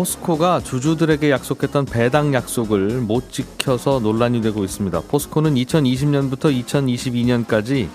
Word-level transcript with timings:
포스코가 0.00 0.60
주주들에게 0.60 1.30
약속했던 1.30 1.84
배당 1.84 2.32
약속을 2.32 3.02
못 3.02 3.30
지켜서 3.30 4.00
논란이 4.00 4.40
되고 4.40 4.64
있습니다. 4.64 4.98
포스코는 5.02 5.56
2020년부터 5.56 6.64
2022년까지 6.64 7.86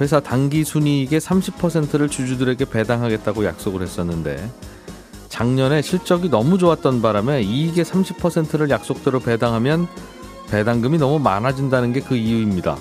회사 0.00 0.20
당기 0.20 0.64
순이익의 0.64 1.20
30%를 1.20 2.08
주주들에게 2.08 2.64
배당하겠다고 2.64 3.44
약속을 3.44 3.82
했었는데 3.82 4.50
작년에 5.28 5.82
실적이 5.82 6.30
너무 6.30 6.56
좋았던 6.56 7.02
바람에 7.02 7.42
이익의 7.42 7.84
30%를 7.84 8.70
약속대로 8.70 9.20
배당하면 9.20 9.86
배당금이 10.50 10.96
너무 10.96 11.18
많아진다는 11.18 11.92
게 11.92 12.00
그 12.00 12.16
이유입니다. 12.16 12.78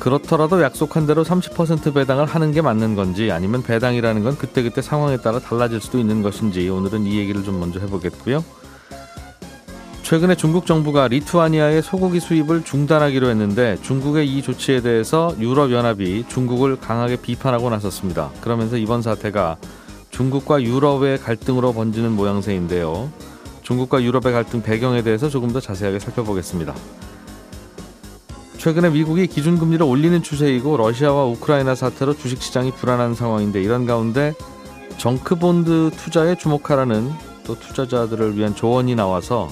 그렇더라도 0.00 0.62
약속한 0.62 1.06
대로 1.06 1.24
30% 1.24 1.94
배당을 1.94 2.26
하는 2.26 2.52
게 2.52 2.62
맞는 2.62 2.94
건지 2.94 3.30
아니면 3.32 3.62
배당이라는 3.62 4.22
건 4.22 4.38
그때그때 4.38 4.80
상황에 4.80 5.16
따라 5.18 5.38
달라질 5.38 5.80
수도 5.80 5.98
있는 5.98 6.22
것인지 6.22 6.68
오늘은 6.68 7.04
이 7.04 7.18
얘기를 7.18 7.42
좀 7.42 7.58
먼저 7.58 7.80
해보겠고요. 7.80 8.44
최근에 10.02 10.36
중국 10.36 10.64
정부가 10.64 11.08
리투아니아의 11.08 11.82
소고기 11.82 12.18
수입을 12.20 12.64
중단하기로 12.64 13.28
했는데 13.28 13.76
중국의 13.82 14.26
이 14.26 14.40
조치에 14.40 14.80
대해서 14.80 15.34
유럽연합이 15.38 16.24
중국을 16.28 16.80
강하게 16.80 17.16
비판하고 17.16 17.68
나섰습니다. 17.68 18.30
그러면서 18.40 18.78
이번 18.78 19.02
사태가 19.02 19.58
중국과 20.10 20.62
유럽의 20.62 21.18
갈등으로 21.18 21.74
번지는 21.74 22.12
모양새인데요. 22.12 23.12
중국과 23.62 24.02
유럽의 24.02 24.32
갈등 24.32 24.62
배경에 24.62 25.02
대해서 25.02 25.28
조금 25.28 25.52
더 25.52 25.60
자세하게 25.60 25.98
살펴보겠습니다. 25.98 26.74
최근에 28.68 28.90
미국이 28.90 29.26
기준금리를 29.26 29.82
올리는 29.82 30.22
추세이고 30.22 30.76
러시아와 30.76 31.24
우크라이나 31.24 31.74
사태로 31.74 32.18
주식시장이 32.18 32.72
불안한 32.72 33.14
상황인데 33.14 33.62
이런 33.62 33.86
가운데 33.86 34.34
정크본드 34.98 35.92
투자에 35.96 36.34
주목하라는 36.34 37.10
또 37.44 37.58
투자자들을 37.58 38.36
위한 38.36 38.54
조언이 38.54 38.94
나와서 38.94 39.48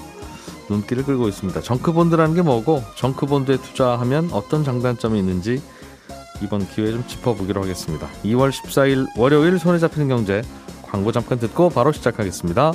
눈길을 0.69 1.05
끌고 1.05 1.29
있습니다. 1.29 1.63
정크본드라는 1.63 2.35
게 2.35 2.43
뭐고 2.43 2.83
정크본드에 2.97 3.57
투자하면 3.57 4.29
어떤 4.33 4.65
장단점이 4.65 5.19
있는지 5.19 5.63
이번 6.43 6.69
기회에 6.69 6.91
좀 6.91 7.03
짚어보기로 7.07 7.63
하겠습니다. 7.63 8.07
2월 8.23 8.51
14일 8.51 9.07
월요일 9.17 9.59
손에 9.59 9.79
잡히는 9.79 10.09
경제 10.09 10.43
광고 10.83 11.11
잠깐 11.11 11.39
듣고 11.39 11.71
바로 11.71 11.91
시작하겠습니다. 11.91 12.75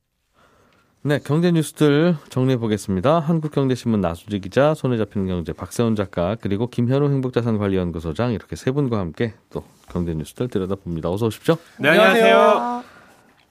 네, 1.03 1.19
경제 1.23 1.51
뉴스들 1.51 2.15
정리해 2.29 2.57
보겠습니다. 2.57 3.19
한국경제신문 3.19 4.01
나수지 4.01 4.39
기자, 4.39 4.75
손에 4.75 4.97
잡히는 4.97 5.25
경제 5.25 5.51
박세훈 5.51 5.95
작가, 5.95 6.35
그리고 6.39 6.67
김현우 6.67 7.09
행복자산관리연구소장 7.09 8.33
이렇게 8.33 8.55
세 8.55 8.69
분과 8.69 8.99
함께 8.99 9.33
또 9.49 9.63
경제 9.89 10.13
뉴스들 10.13 10.47
들여다봅니다. 10.49 11.09
어서 11.09 11.25
오십시오. 11.25 11.57
네, 11.79 11.89
안녕하세요. 11.89 12.83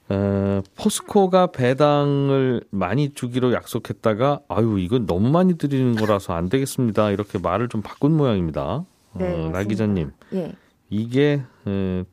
어, 0.07 0.61
포스코가 0.77 1.47
배당을 1.47 2.63
많이 2.69 3.13
주기로 3.13 3.51
약속했다가 3.51 4.39
아유 4.47 4.79
이건 4.79 5.05
너무 5.05 5.29
많이 5.29 5.57
드리는 5.57 5.97
거라서 5.97 6.33
안 6.33 6.47
되겠습니다. 6.47 7.11
이렇게 7.11 7.37
말을 7.37 7.67
좀 7.67 7.81
바꾼 7.81 8.15
모양입니다. 8.15 8.85
네, 9.15 9.29
어, 9.29 9.49
나 9.49 9.63
기자님, 9.65 10.11
예. 10.33 10.53
이게 10.89 11.43
에, 11.67 12.03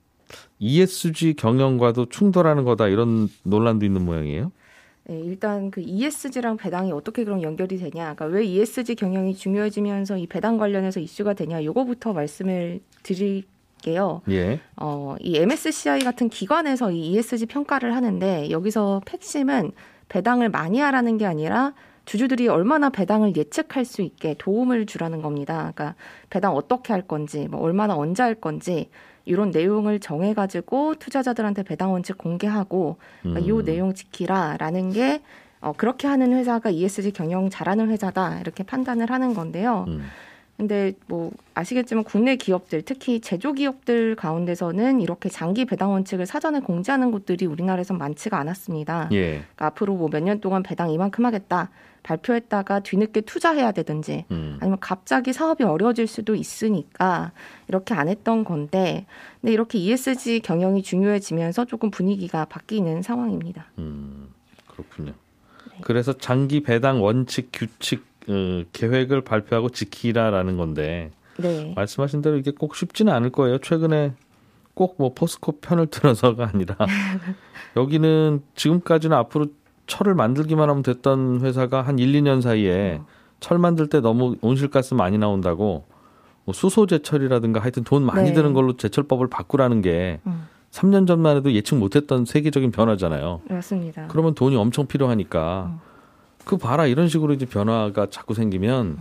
ESG 0.58 1.34
경영과도 1.34 2.06
충돌하는 2.06 2.64
거다 2.64 2.88
이런 2.88 3.28
논란도 3.44 3.86
있는 3.86 4.04
모양이에요. 4.04 4.50
네, 5.08 5.20
일단 5.20 5.70
그 5.70 5.80
ESG랑 5.80 6.58
배당이 6.58 6.92
어떻게 6.92 7.24
그럼 7.24 7.42
연결이 7.42 7.78
되냐? 7.78 8.14
그러니까 8.14 8.26
왜 8.26 8.44
ESG 8.44 8.94
경영이 8.94 9.34
중요해지면서 9.36 10.18
이 10.18 10.26
배당 10.26 10.58
관련해서 10.58 11.00
이슈가 11.00 11.32
되냐? 11.32 11.64
요거부터 11.64 12.12
말씀을 12.12 12.80
드릴게요. 13.02 14.20
예. 14.28 14.60
어, 14.76 15.16
이 15.20 15.38
MSCI 15.38 16.00
같은 16.00 16.28
기관에서 16.28 16.90
이 16.90 17.12
ESG 17.12 17.46
평가를 17.46 17.96
하는데 17.96 18.50
여기서 18.50 19.00
핵심은 19.08 19.72
배당을 20.10 20.50
많이 20.50 20.78
하라는 20.78 21.16
게 21.16 21.24
아니라 21.24 21.72
주주들이 22.04 22.48
얼마나 22.48 22.90
배당을 22.90 23.34
예측할 23.34 23.86
수 23.86 24.02
있게 24.02 24.34
도움을 24.36 24.84
주라는 24.84 25.22
겁니다. 25.22 25.72
그러니까 25.74 25.94
배당 26.28 26.54
어떻게 26.54 26.92
할 26.92 27.00
건지, 27.00 27.48
뭐 27.50 27.60
얼마나 27.62 27.96
언제 27.96 28.22
할 28.22 28.34
건지 28.34 28.90
이런 29.28 29.50
내용을 29.50 30.00
정해가지고 30.00 30.96
투자자들한테 30.96 31.62
배당 31.62 31.92
원칙 31.92 32.16
공개하고 32.16 32.96
그러니까 33.22 33.46
이 33.46 33.52
음. 33.52 33.64
내용 33.64 33.94
지키라라는 33.94 34.92
게 34.92 35.20
어, 35.60 35.72
그렇게 35.76 36.08
하는 36.08 36.32
회사가 36.32 36.70
ESG 36.70 37.12
경영 37.12 37.50
잘하는 37.50 37.90
회사다 37.90 38.40
이렇게 38.40 38.62
판단을 38.64 39.10
하는 39.10 39.34
건데요. 39.34 39.84
음. 39.88 40.04
근데 40.58 40.92
뭐 41.06 41.30
아시겠지만 41.54 42.02
국내 42.02 42.34
기업들 42.34 42.82
특히 42.82 43.20
제조 43.20 43.52
기업들 43.52 44.16
가운데서는 44.16 45.00
이렇게 45.00 45.28
장기 45.28 45.64
배당 45.64 45.92
원칙을 45.92 46.26
사전에 46.26 46.58
공지하는 46.60 47.12
곳들이 47.12 47.46
우리나라에선 47.46 47.96
많지가 47.96 48.36
않았습니다. 48.38 49.08
예. 49.12 49.30
그러니까 49.38 49.66
앞으로 49.66 49.94
뭐 49.94 50.08
몇 50.08 50.20
년 50.20 50.40
동안 50.40 50.64
배당 50.64 50.90
이만큼 50.90 51.24
하겠다 51.24 51.70
발표했다가 52.02 52.80
뒤늦게 52.80 53.20
투자해야 53.20 53.70
되든지 53.70 54.24
음. 54.32 54.56
아니면 54.60 54.78
갑자기 54.80 55.32
사업이 55.32 55.62
어려워질 55.62 56.08
수도 56.08 56.34
있으니까 56.34 57.30
이렇게 57.68 57.94
안 57.94 58.08
했던 58.08 58.42
건데 58.44 59.06
근데 59.40 59.52
이렇게 59.52 59.78
ESG 59.78 60.40
경영이 60.40 60.82
중요해지면서 60.82 61.66
조금 61.66 61.90
분위기가 61.92 62.44
바뀌는 62.46 63.02
상황입니다. 63.02 63.66
음, 63.78 64.28
그렇군요. 64.66 65.12
그래서 65.82 66.12
장기 66.12 66.62
배당 66.64 67.00
원칙 67.00 67.50
규칙 67.52 68.07
어, 68.28 68.62
계획을 68.72 69.22
발표하고 69.22 69.70
지키라라는 69.70 70.56
건데 70.56 71.10
네. 71.38 71.72
말씀하신 71.76 72.20
대로 72.22 72.36
이게 72.36 72.50
꼭 72.50 72.74
쉽지는 72.76 73.12
않을 73.12 73.30
거예요. 73.30 73.58
최근에 73.58 74.12
꼭 74.74 74.96
뭐 74.98 75.12
포스코 75.14 75.58
편을 75.60 75.86
들어서가 75.90 76.50
아니라 76.52 76.76
여기는 77.76 78.42
지금까지는 78.54 79.16
앞으로 79.16 79.46
철을 79.86 80.14
만들기만 80.14 80.68
하면 80.68 80.82
됐던 80.82 81.40
회사가 81.42 81.82
한 81.82 81.98
1, 81.98 82.12
2년 82.12 82.42
사이에 82.42 83.00
철 83.40 83.58
만들 83.58 83.86
때 83.88 84.00
너무 84.00 84.36
온실가스 84.40 84.94
많이 84.94 85.16
나온다고 85.18 85.84
뭐 86.44 86.52
수소 86.52 86.86
제철이라든가 86.86 87.60
하여튼 87.60 87.84
돈 87.84 88.04
많이 88.04 88.28
네. 88.28 88.34
드는 88.34 88.52
걸로 88.52 88.76
제철법을 88.76 89.28
바꾸라는 89.28 89.80
게 89.82 90.20
음, 90.26 90.46
3년 90.70 91.06
전만 91.06 91.36
해도 91.36 91.52
예측 91.52 91.76
못했던 91.76 92.24
세계적인 92.24 92.70
변화잖아요. 92.70 93.40
맞습니다. 93.48 94.06
그러면 94.08 94.34
돈이 94.34 94.56
엄청 94.56 94.86
필요하니까 94.86 95.80
그 96.48 96.56
봐라 96.56 96.86
이런 96.86 97.08
식으로 97.08 97.34
이제 97.34 97.44
변화가 97.44 98.06
자꾸 98.08 98.32
생기면 98.32 98.96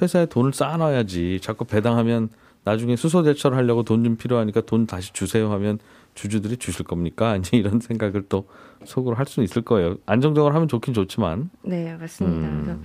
회사에 0.00 0.24
돈을 0.24 0.54
쌓아놔야지 0.54 1.40
자꾸 1.42 1.66
배당하면 1.66 2.30
나중에 2.64 2.96
수소 2.96 3.22
대처를 3.22 3.58
하려고 3.58 3.82
돈 3.82 4.02
좀 4.02 4.16
필요하니까 4.16 4.62
돈 4.62 4.86
다시 4.86 5.12
주세요 5.12 5.52
하면 5.52 5.78
주주들이 6.14 6.56
주실 6.56 6.86
겁니까? 6.86 7.36
이제 7.36 7.54
이런 7.58 7.80
생각을 7.80 8.24
또 8.30 8.48
속으로 8.84 9.14
할 9.14 9.26
수는 9.26 9.44
있을 9.44 9.60
거예요. 9.60 9.96
안정적으로 10.06 10.54
하면 10.54 10.68
좋긴 10.68 10.94
좋지만 10.94 11.50
네, 11.62 11.94
맞습니다. 12.00 12.48
음. 12.48 12.82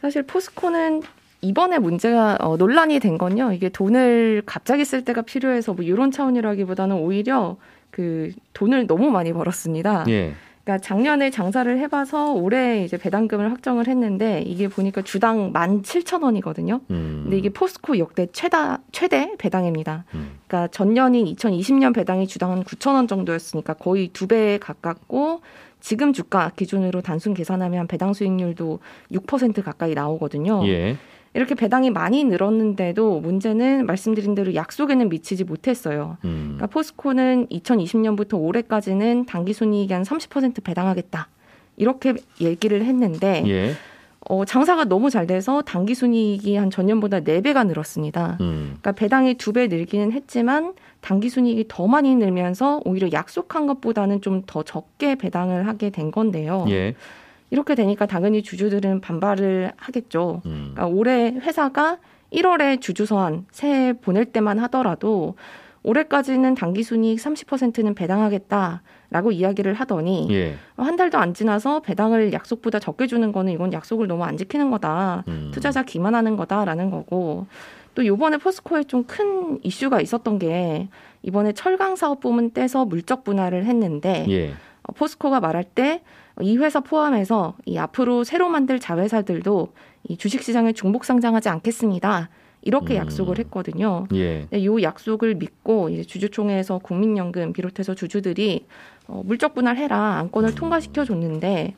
사실 0.00 0.24
포스코는 0.24 1.02
이번에 1.40 1.78
문제가 1.78 2.36
어, 2.40 2.56
논란이 2.56 2.98
된 2.98 3.16
건요. 3.16 3.52
이게 3.52 3.68
돈을 3.68 4.42
갑자기 4.44 4.84
쓸 4.84 5.04
때가 5.04 5.22
필요해서 5.22 5.72
뭐 5.74 5.84
이런 5.84 6.10
차원이라기보다는 6.10 6.96
오히려 6.96 7.56
그 7.92 8.32
돈을 8.54 8.88
너무 8.88 9.10
많이 9.12 9.32
벌었습니다. 9.32 10.04
예. 10.08 10.34
그러니까 10.66 10.78
작년에 10.84 11.30
장사를 11.30 11.78
해봐서 11.78 12.32
올해 12.32 12.82
이제 12.82 12.96
배당금을 12.96 13.52
확정을 13.52 13.86
했는데 13.86 14.42
이게 14.42 14.66
보니까 14.66 15.00
주당 15.02 15.52
17,000원이거든요. 15.52 16.80
음. 16.90 17.20
근데 17.22 17.38
이게 17.38 17.50
포스코 17.50 17.98
역대 17.98 18.26
최다 18.32 18.80
최대 18.90 19.32
배당입니다. 19.38 20.04
음. 20.14 20.40
그러니까 20.48 20.66
전년인 20.72 21.26
2020년 21.26 21.94
배당이 21.94 22.26
주당 22.26 22.50
한 22.50 22.64
9,000원 22.64 23.06
정도였으니까 23.06 23.74
거의 23.74 24.08
두배 24.08 24.58
가깝고 24.60 25.40
지금 25.78 26.12
주가 26.12 26.50
기준으로 26.56 27.00
단순 27.00 27.32
계산하면 27.32 27.86
배당 27.86 28.12
수익률도 28.12 28.80
6% 29.12 29.62
가까이 29.62 29.94
나오거든요. 29.94 30.66
예. 30.66 30.96
이렇게 31.36 31.54
배당이 31.54 31.90
많이 31.90 32.24
늘었는데도 32.24 33.20
문제는 33.20 33.84
말씀드린 33.84 34.34
대로 34.34 34.54
약속에는 34.54 35.10
미치지 35.10 35.44
못했어요. 35.44 36.16
음. 36.24 36.54
그러니까 36.56 36.66
포스코는 36.68 37.48
2020년부터 37.48 38.40
올해까지는 38.40 39.26
당기 39.26 39.52
순이익이 39.52 39.92
한 39.92 40.02
30% 40.02 40.64
배당하겠다. 40.64 41.28
이렇게 41.76 42.14
얘기를 42.40 42.82
했는데 42.82 43.44
예. 43.46 43.72
어, 44.28 44.46
장사가 44.46 44.84
너무 44.84 45.10
잘 45.10 45.26
돼서 45.26 45.60
당기 45.60 45.94
순이익이 45.94 46.56
한 46.56 46.70
전년보다 46.70 47.20
4배가 47.20 47.66
늘었습니다. 47.66 48.38
음. 48.40 48.62
그러니까 48.80 48.92
배당이 48.92 49.34
두배 49.34 49.66
늘기는 49.66 50.12
했지만 50.12 50.72
당기 51.02 51.28
순이익이 51.28 51.66
더 51.68 51.86
많이 51.86 52.16
늘면서 52.16 52.80
오히려 52.86 53.12
약속한 53.12 53.66
것보다는 53.66 54.22
좀 54.22 54.42
더 54.46 54.62
적게 54.62 55.16
배당을 55.16 55.66
하게 55.68 55.90
된 55.90 56.10
건데요. 56.10 56.64
예. 56.70 56.94
이렇게 57.50 57.74
되니까 57.74 58.06
당연히 58.06 58.42
주주들은 58.42 59.00
반발을 59.00 59.72
하겠죠. 59.76 60.42
음. 60.46 60.72
그러니까 60.74 60.86
올해 60.86 61.30
회사가 61.30 61.98
1월에 62.32 62.80
주주 62.80 63.06
서한 63.06 63.46
새해 63.52 63.92
보낼 63.92 64.24
때만 64.26 64.58
하더라도 64.60 65.36
올해까지는 65.84 66.56
당기 66.56 66.82
순이익 66.82 67.18
30%는 67.18 67.94
배당하겠다라고 67.94 69.30
이야기를 69.30 69.74
하더니 69.74 70.26
예. 70.32 70.56
한 70.76 70.96
달도 70.96 71.16
안 71.18 71.32
지나서 71.32 71.80
배당을 71.80 72.32
약속보다 72.32 72.80
적게 72.80 73.06
주는 73.06 73.30
거는 73.30 73.52
이건 73.52 73.72
약속을 73.72 74.08
너무 74.08 74.24
안 74.24 74.36
지키는 74.36 74.72
거다. 74.72 75.22
음. 75.28 75.50
투자자 75.54 75.84
기만하는 75.84 76.36
거다라는 76.36 76.90
거고 76.90 77.46
또 77.94 78.04
요번에 78.04 78.36
포스코에 78.38 78.84
좀 78.84 79.04
큰 79.06 79.60
이슈가 79.62 80.00
있었던 80.00 80.40
게 80.40 80.88
이번에 81.22 81.52
철강 81.52 81.94
사업 81.94 82.18
부문 82.18 82.50
떼서 82.50 82.84
물적 82.84 83.22
분할을 83.22 83.64
했는데 83.64 84.26
예. 84.28 84.50
어, 84.82 84.92
포스코가 84.92 85.38
말할 85.38 85.62
때 85.62 86.02
이 86.40 86.56
회사 86.58 86.80
포함해서 86.80 87.54
이 87.64 87.78
앞으로 87.78 88.24
새로 88.24 88.48
만들 88.48 88.78
자회사들도 88.78 89.72
이 90.08 90.16
주식시장에 90.16 90.72
중복 90.72 91.04
상장하지 91.04 91.48
않겠습니다. 91.48 92.28
이렇게 92.62 92.94
음. 92.94 92.98
약속을 92.98 93.38
했거든요. 93.38 94.06
예. 94.14 94.46
이 94.52 94.82
약속을 94.82 95.36
믿고 95.36 95.88
이제 95.88 96.02
주주총회에서 96.02 96.78
국민연금 96.78 97.52
비롯해서 97.52 97.94
주주들이 97.94 98.66
어, 99.06 99.22
물적 99.24 99.54
분할해라 99.54 100.18
안건을 100.18 100.54
통과시켜 100.56 101.04
줬는데 101.04 101.74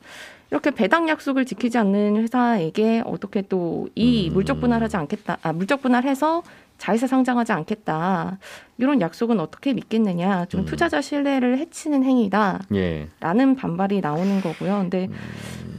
이렇게 0.51 0.71
배당 0.71 1.07
약속을 1.07 1.45
지키지 1.45 1.77
않는 1.77 2.17
회사에게 2.17 3.03
어떻게 3.05 3.43
또이 3.43 4.29
음. 4.29 4.33
물적 4.33 4.59
분할하지 4.59 4.97
않겠다, 4.97 5.37
아 5.43 5.53
물적 5.53 5.81
분할해서 5.83 6.41
자회사 6.79 7.05
상장하지 7.05 7.51
않겠다 7.51 8.39
이런 8.79 9.01
약속은 9.01 9.39
어떻게 9.39 9.73
믿겠느냐 9.73 10.45
좀 10.45 10.61
음. 10.61 10.65
투자자 10.65 11.01
신뢰를 11.01 11.59
해치는 11.59 12.03
행위다. 12.03 12.61
예. 12.73 13.09
라는 13.19 13.55
반발이 13.55 14.01
나오는 14.01 14.41
거고요. 14.41 14.79
근데 14.79 15.09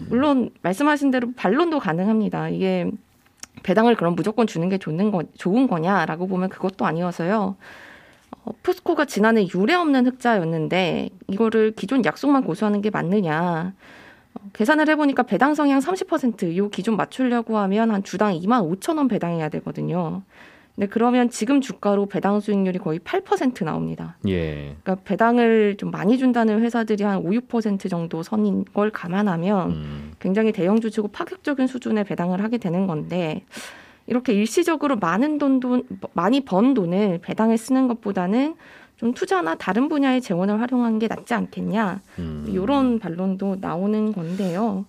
물론 0.08 0.50
말씀하신 0.62 1.11
대로 1.11 1.32
반론도 1.35 1.81
가능합니다. 1.81 2.50
이게 2.50 2.88
배당을 3.62 3.97
그럼 3.97 4.14
무조건 4.14 4.47
주는 4.47 4.69
게 4.69 4.79
좋은, 4.79 5.11
거, 5.11 5.25
좋은 5.37 5.67
거냐라고 5.67 6.26
보면 6.29 6.50
그것도 6.50 6.85
아니어서요. 6.85 7.56
어, 8.44 8.50
포스코가 8.62 9.06
지난해 9.06 9.47
유례 9.55 9.75
없는 9.75 10.06
흑자였는데 10.06 11.11
이거를 11.29 11.73
기존 11.73 12.05
약속만 12.05 12.44
고수하는 12.44 12.82
게 12.82 12.91
맞느냐. 12.91 13.73
어, 14.35 14.41
계산을 14.52 14.88
해보니까 14.91 15.25
배당 15.25 15.55
성향 15.55 15.81
30%요 15.81 16.69
기준 16.69 16.97
맞추려고 16.97 17.58
하면 17.58 17.91
한 17.91 18.02
주당 18.02 18.35
2만 18.35 18.81
5천 18.81 18.99
원 18.99 19.08
배당해야 19.08 19.49
되거든요. 19.49 20.23
근데 20.75 20.87
그러면 20.87 21.31
지금 21.31 21.61
주가로 21.61 22.06
배당 22.06 22.40
수익률이 22.40 22.78
거의 22.78 22.99
8% 23.00 23.64
나옵니다. 23.64 24.17
예. 24.26 24.76
그러니까 24.82 24.96
배당을 25.05 25.76
좀 25.76 25.90
많이 25.90 26.17
준다는 26.17 26.61
회사들이 26.62 27.05
한 27.05 27.19
5, 27.19 27.31
6% 27.31 27.90
정도 27.90 28.22
선인 28.22 28.64
걸 28.72 28.90
감안하면 28.90 29.70
음. 29.70 30.12
굉장히 30.20 30.52
대형 30.52 30.81
주주고 30.81 31.08
파격적인 31.08 31.67
수준의 31.67 32.05
배당을 32.05 32.43
하게 32.43 32.58
되는 32.58 32.87
건데 32.87 33.44
이렇게 34.06 34.32
일시적으로 34.32 34.96
많은 34.96 35.38
돈, 35.38 35.61
돈 35.61 35.84
많이 36.14 36.44
번 36.44 36.75
돈을 36.75 37.19
배당에 37.23 37.56
쓰는 37.56 37.87
것보다는 37.88 38.56
좀 38.96 39.14
투자나 39.14 39.55
다른 39.55 39.88
분야의 39.88 40.20
재원을 40.20 40.61
활용하는 40.61 40.99
게 40.99 41.08
낫지 41.08 41.32
않겠냐 41.32 42.00
음. 42.19 42.46
이런 42.49 42.99
반론도 42.99 43.56
나오는 43.61 44.12
건데요. 44.12 44.84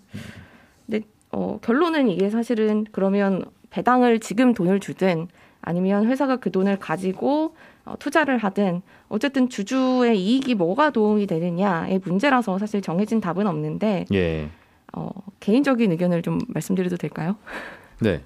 근데 0.85 1.05
어, 1.31 1.59
결론은 1.61 2.09
이게 2.09 2.29
사실은 2.29 2.85
그러면 2.91 3.45
배당을 3.69 4.19
지금 4.19 4.53
돈을 4.53 4.79
주든 4.79 5.27
아니면 5.61 6.05
회사가 6.05 6.37
그 6.37 6.51
돈을 6.51 6.79
가지고 6.79 7.55
어, 7.85 7.95
투자를 7.99 8.37
하든 8.37 8.81
어쨌든 9.09 9.49
주주의 9.49 10.19
이익이 10.19 10.55
뭐가 10.55 10.91
도움이 10.91 11.27
되느냐의 11.27 11.99
문제라서 12.03 12.57
사실 12.57 12.81
정해진 12.81 13.21
답은 13.21 13.47
없는데 13.47 14.05
예. 14.13 14.49
어, 14.93 15.09
개인적인 15.39 15.91
의견을 15.91 16.21
좀 16.21 16.39
말씀드려도 16.47 16.97
될까요? 16.97 17.35
네. 18.01 18.23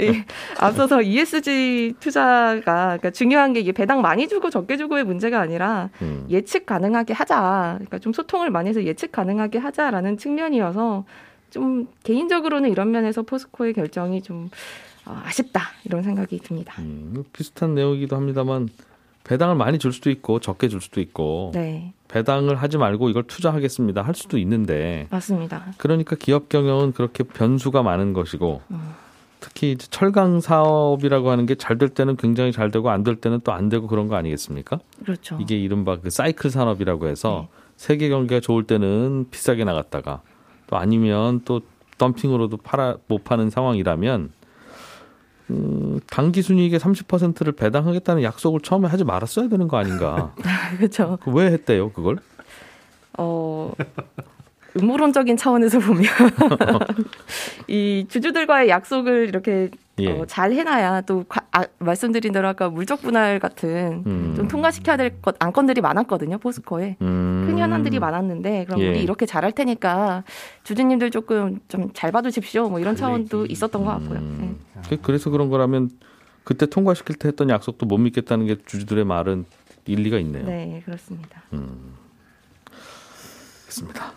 이, 0.00 0.22
앞서서 0.58 1.00
ESG 1.00 1.94
투자가 2.00 2.60
그러니까 2.62 3.10
중요한 3.10 3.52
게 3.52 3.60
이게 3.60 3.70
배당 3.70 4.02
많이 4.02 4.26
주고 4.26 4.50
적게 4.50 4.76
주고의 4.76 5.04
문제가 5.04 5.40
아니라 5.40 5.90
음. 6.02 6.26
예측 6.28 6.66
가능하게 6.66 7.14
하자. 7.14 7.74
그러니까 7.76 7.98
좀 8.00 8.12
소통을 8.12 8.50
많이 8.50 8.68
해서 8.68 8.82
예측 8.82 9.12
가능하게 9.12 9.58
하자라는 9.58 10.18
측면이어서 10.18 11.04
좀 11.50 11.86
개인적으로는 12.02 12.70
이런 12.70 12.90
면에서 12.90 13.22
포스코의 13.22 13.74
결정이 13.74 14.22
좀 14.22 14.50
어, 15.06 15.20
아쉽다 15.24 15.62
이런 15.84 16.02
생각이 16.02 16.38
듭니다. 16.38 16.74
음, 16.78 17.24
비슷한 17.32 17.74
내용이기도 17.74 18.16
합니다만 18.16 18.68
배당을 19.24 19.54
많이 19.54 19.78
줄 19.78 19.92
수도 19.92 20.10
있고 20.10 20.40
적게 20.40 20.68
줄 20.68 20.80
수도 20.80 21.00
있고 21.00 21.50
네, 21.54 21.92
배당을 22.08 22.56
하지 22.56 22.78
말고 22.78 23.10
이걸 23.10 23.22
투자하겠습니다 23.24 24.02
할 24.02 24.14
수도 24.14 24.38
있는데 24.38 25.06
맞습니다. 25.10 25.72
그러니까 25.76 26.16
기업 26.16 26.48
경영은 26.48 26.92
그렇게 26.92 27.22
변수가 27.24 27.82
많은 27.82 28.12
것이고 28.12 28.62
음. 28.70 28.90
특히 29.40 29.76
철강 29.78 30.40
사업이라고 30.40 31.30
하는 31.30 31.46
게 31.46 31.54
잘 31.54 31.78
될 31.78 31.88
때는 31.88 32.16
굉장히 32.16 32.52
잘 32.52 32.70
되고 32.70 32.90
안 32.90 33.04
될 33.04 33.16
때는 33.16 33.40
또 33.40 33.52
안 33.52 33.68
되고 33.70 33.86
그런 33.86 34.08
거 34.08 34.16
아니겠습니까? 34.16 34.80
그렇죠. 35.04 35.38
이게 35.40 35.56
이른바 35.56 35.98
그 35.98 36.10
사이클 36.10 36.50
산업이라고 36.50 37.06
해서 37.08 37.48
네. 37.50 37.58
세계 37.76 38.08
경기가 38.10 38.40
좋을 38.40 38.64
때는 38.64 39.26
비싸게 39.30 39.64
나갔다가 39.64 40.20
또 40.66 40.76
아니면 40.76 41.40
또 41.46 41.60
덤핑으로도 41.98 42.58
팔아 42.58 42.96
못 43.06 43.24
파는 43.24 43.48
상황이라면 43.50 44.30
음, 45.50 46.00
당기 46.10 46.42
순이익의 46.42 46.78
30%를 46.78 47.52
배당하겠다는 47.52 48.22
약속을 48.22 48.60
처음에 48.60 48.88
하지 48.88 49.04
말았어야 49.04 49.48
되는 49.48 49.66
거 49.68 49.76
아닌가? 49.78 50.32
그렇죠. 50.78 51.18
그왜 51.22 51.46
했대요, 51.52 51.90
그걸? 51.92 52.18
어, 53.18 53.72
음모론적인 54.80 55.36
차원에서 55.36 55.80
보면 55.80 56.04
이 57.66 58.06
주주들과의 58.08 58.68
약속을 58.68 59.26
이렇게 59.28 59.70
예. 59.98 60.08
어, 60.12 60.24
잘 60.26 60.52
해놔야 60.52 61.02
또 61.02 61.24
과- 61.28 61.44
아, 61.52 61.64
말씀드린 61.78 62.32
대로 62.32 62.46
아까 62.48 62.70
물적 62.70 63.02
분할 63.02 63.38
같은 63.40 64.02
음. 64.06 64.32
좀 64.36 64.46
통과시켜야 64.48 64.96
될 64.96 65.20
것 65.20 65.34
안건들이 65.40 65.80
많았거든요 65.80 66.38
포스코에 66.38 66.96
음. 67.02 67.44
큰 67.46 67.58
현안들이 67.58 67.98
많았는데 67.98 68.64
그럼 68.66 68.80
예. 68.80 68.88
우리 68.90 69.02
이렇게 69.02 69.26
잘할 69.26 69.52
테니까 69.52 70.22
주주님들 70.62 71.10
조금 71.10 71.58
좀 71.68 71.90
잘 71.92 72.12
봐주십시오 72.12 72.68
뭐 72.70 72.78
이런 72.78 72.94
차원도 72.96 73.46
있었던 73.46 73.84
것 73.84 73.90
같고요. 73.90 74.18
음. 74.20 74.36
네. 74.40 74.69
그- 74.88 74.98
그래서 75.02 75.30
그런 75.30 75.50
거라면 75.50 75.90
그때 76.44 76.66
통과시킬 76.66 77.16
때 77.16 77.28
했던 77.28 77.50
약속도 77.50 77.86
못 77.86 77.98
믿겠다는 77.98 78.46
게 78.46 78.56
주주들의 78.66 79.04
말은 79.04 79.44
일리가 79.86 80.18
있네요. 80.18 80.44
네 80.46 80.82
그렇습니다. 80.84 81.42
알겠습니다. 83.62 84.12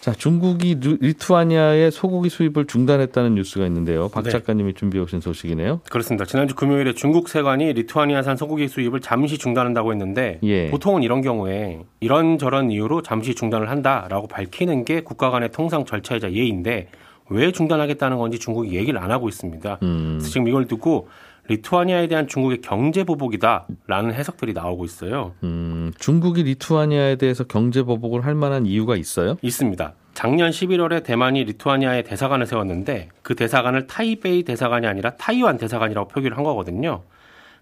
자, 0.00 0.12
중국이 0.14 0.76
루- 0.80 0.96
리투아니아의 0.98 1.90
소고기 1.90 2.30
수입을 2.30 2.66
중단했다는 2.66 3.34
뉴스가 3.34 3.66
있는데요. 3.66 4.08
박 4.08 4.24
네. 4.24 4.30
작가님이 4.30 4.72
준비해 4.72 5.04
오신 5.04 5.20
소식이네요. 5.20 5.82
그렇습니다. 5.90 6.24
지난주 6.24 6.54
금요일에 6.54 6.94
중국 6.94 7.28
세관이 7.28 7.74
리투아니아산 7.74 8.38
소고기 8.38 8.68
수입을 8.68 9.00
잠시 9.00 9.36
중단한다고 9.36 9.92
했는데 9.92 10.38
예. 10.42 10.70
보통은 10.70 11.02
이런 11.02 11.20
경우에 11.20 11.80
이런저런 12.00 12.70
이유로 12.70 13.02
잠시 13.02 13.34
중단을 13.34 13.68
한다라고 13.68 14.26
밝히는 14.26 14.86
게 14.86 15.02
국가 15.02 15.28
간의 15.30 15.52
통상 15.52 15.84
절차이자 15.84 16.32
예의인데 16.32 16.88
왜 17.30 17.52
중단하겠다는 17.52 18.18
건지 18.18 18.38
중국이 18.38 18.74
얘기를 18.74 19.00
안 19.00 19.10
하고 19.10 19.28
있습니다. 19.28 19.78
음. 19.82 20.16
그래서 20.18 20.28
지금 20.30 20.48
이걸 20.48 20.66
두고 20.66 21.08
리투아니아에 21.48 22.06
대한 22.06 22.28
중국의 22.28 22.60
경제 22.60 23.02
보복이다라는 23.02 24.14
해석들이 24.14 24.52
나오고 24.52 24.84
있어요. 24.84 25.34
음, 25.42 25.90
중국이 25.98 26.44
리투아니아에 26.44 27.16
대해서 27.16 27.44
경제 27.44 27.82
보복을 27.82 28.24
할 28.24 28.34
만한 28.34 28.66
이유가 28.66 28.94
있어요? 28.96 29.36
있습니다. 29.42 29.94
작년 30.14 30.50
11월에 30.50 31.02
대만이 31.02 31.44
리투아니아에 31.44 32.02
대사관을 32.02 32.46
세웠는데 32.46 33.08
그 33.22 33.34
대사관을 33.34 33.86
타이베이 33.86 34.44
대사관이 34.44 34.86
아니라 34.86 35.10
타이완 35.10 35.56
대사관이라고 35.56 36.08
표기를 36.08 36.36
한 36.36 36.44
거거든요. 36.44 37.02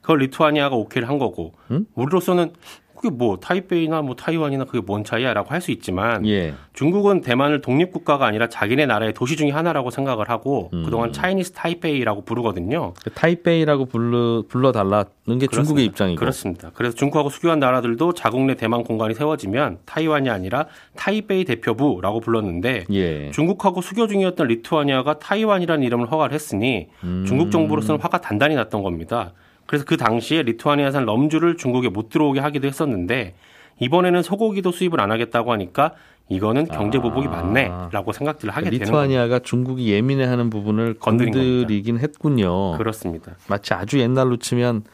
그걸 0.03 0.19
리투아니아가 0.19 0.77
오케이를 0.77 1.09
한 1.09 1.19
거고 1.19 1.55
음? 1.71 1.87
우리로서는 1.95 2.53
그게 2.99 3.11
뭐 3.15 3.39
타이베이나 3.39 4.03
뭐 4.03 4.15
타이완이나 4.17 4.65
그게 4.65 4.81
뭔 4.81 5.05
차이야라고 5.05 5.51
할 5.51 5.59
수 5.59 5.73
있지만 5.73 6.25
예. 6.27 6.55
중국은 6.73 7.21
대만을 7.21 7.61
독립 7.63 7.91
국가가 7.93 8.27
아니라 8.27 8.49
자기네 8.49 8.87
나라의 8.87 9.13
도시 9.13 9.35
중의 9.37 9.53
하나라고 9.53 9.91
생각을 9.91 10.29
하고 10.31 10.71
음. 10.73 10.85
그동안 10.85 11.13
차이니스 11.13 11.51
타이베이라고 11.53 12.23
부르거든요. 12.23 12.95
그 13.03 13.11
타이베이라고 13.11 13.87
불러 13.87 14.45
불러 14.49 14.71
달라는 14.71 15.05
게 15.27 15.49
중국의 15.49 15.49
그렇습니다. 15.49 15.83
입장이고. 15.83 16.21
그렇습니다. 16.21 16.71
그래서 16.75 16.95
중국하고 16.95 17.29
수교한 17.29 17.59
나라들도 17.59 18.15
자국 18.15 18.43
내 18.45 18.55
대만 18.55 18.85
공관이 18.85 19.15
세워지면 19.15 19.79
타이완이 19.85 20.31
아니라 20.31 20.67
타이베이 20.95 21.45
대표부라고 21.45 22.21
불렀는데 22.21 22.85
예. 22.93 23.31
중국하고 23.33 23.81
수교 23.81 24.07
중이었던 24.07 24.47
리투아니아가 24.47 25.19
타이완이라는 25.19 25.85
이름을 25.85 26.11
허가를 26.13 26.33
했으니 26.35 26.89
음. 27.03 27.25
중국 27.27 27.51
정부로서는 27.51 28.01
화가 28.01 28.21
단단히 28.21 28.55
났던 28.55 28.85
겁니다. 28.85 29.33
그래서 29.69 29.85
그 29.85 29.99
당시에 29.99 30.43
리투아니아산 30.43 31.05
럼주를 31.05 31.59
중국에 31.59 31.91
못 31.91 32.09
들어오게 32.09 32.41
하기도 32.41 32.67
했었는데 32.67 33.35
이번에는 33.81 34.23
소고기도 34.23 34.73
수입을 34.73 34.99
안 34.99 35.13
하겠다고 35.13 35.53
하니까 35.53 35.93
이거는 36.31 36.67
경제 36.69 36.99
보복이 36.99 37.29
아. 37.29 37.31
맞네라고 37.31 38.13
생각들을 38.13 38.51
하게 38.53 38.71
되는 38.71 38.79
겁니다. 38.79 39.03
리투아니아가 39.03 39.39
중국이 39.41 39.93
예민해하는 39.93 40.49
부분을 40.49 40.95
건드린 40.95 41.35
건드리긴 41.35 41.99
했군요. 41.99 42.79
그렇습니다. 42.79 43.33
마치 43.47 43.75
아주 43.75 44.01
옛날로 44.01 44.39
치면 44.39 44.85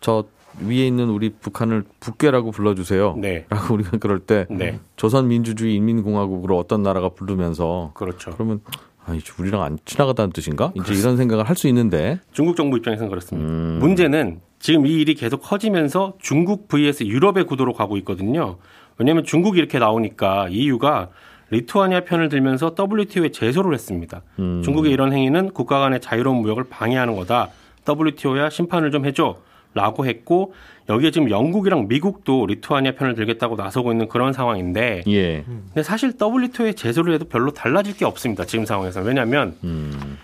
저 0.00 0.24
위에 0.60 0.84
있는 0.84 1.10
우리 1.10 1.30
북한을 1.30 1.84
북괴라고 2.00 2.50
불러주세요. 2.50 3.14
네. 3.16 3.46
라고 3.48 3.74
우리가 3.74 3.98
그럴 3.98 4.18
때 4.18 4.46
네. 4.50 4.80
조선민주주의 4.96 5.76
인민공화국으로 5.76 6.58
어떤 6.58 6.82
나라가 6.82 7.08
부르면서 7.08 7.92
그렇죠. 7.94 8.32
그러면 8.32 8.60
아, 9.06 9.14
이제 9.14 9.32
우리랑 9.38 9.62
안 9.62 9.78
친하다는 9.84 10.32
뜻인가? 10.32 10.66
이제 10.74 10.82
그렇습니다. 10.82 11.00
이런 11.02 11.16
생각을 11.16 11.48
할 11.48 11.54
수 11.56 11.68
있는데 11.68 12.18
중국 12.32 12.56
정부 12.56 12.76
입장에서는 12.76 13.08
그렇습니다. 13.10 13.48
음. 13.48 13.78
문제는 13.80 14.40
지금 14.58 14.86
이 14.86 14.94
일이 14.94 15.14
계속 15.14 15.38
커지면서 15.42 16.14
중국 16.20 16.68
vs 16.68 17.04
유럽의 17.04 17.44
구도로 17.44 17.74
가고 17.74 17.96
있거든요. 17.98 18.56
왜냐하면 18.98 19.24
중국이 19.24 19.58
이렇게 19.58 19.78
나오니까 19.78 20.48
EU가 20.50 21.10
리투아니아 21.50 22.00
편을 22.04 22.28
들면서 22.30 22.74
WTO에 22.78 23.30
제소를 23.30 23.74
했습니다. 23.74 24.22
음. 24.38 24.62
중국의 24.64 24.90
이런 24.90 25.12
행위는 25.12 25.50
국가 25.52 25.78
간의 25.80 26.00
자유로운 26.00 26.38
무역을 26.42 26.64
방해하는 26.64 27.14
거다. 27.14 27.50
WTO야 27.86 28.48
심판을 28.50 28.90
좀 28.90 29.04
해줘. 29.04 29.36
라고 29.74 30.06
했고 30.06 30.54
여기에 30.88 31.10
지금 31.10 31.30
영국이랑 31.30 31.88
미국도 31.88 32.46
리투아니아 32.46 32.92
편을 32.92 33.14
들겠다고 33.14 33.56
나서고 33.56 33.92
있는 33.92 34.08
그런 34.08 34.32
상황인데 34.32 35.02
예. 35.08 35.42
근데 35.44 35.82
사실 35.82 36.14
WTO에 36.20 36.74
제소를 36.74 37.14
해도 37.14 37.26
별로 37.26 37.50
달라질 37.50 37.96
게 37.96 38.04
없습니다. 38.04 38.44
지금 38.44 38.64
상황에서. 38.64 39.00
왜냐하면 39.00 39.56
음. 39.64 40.18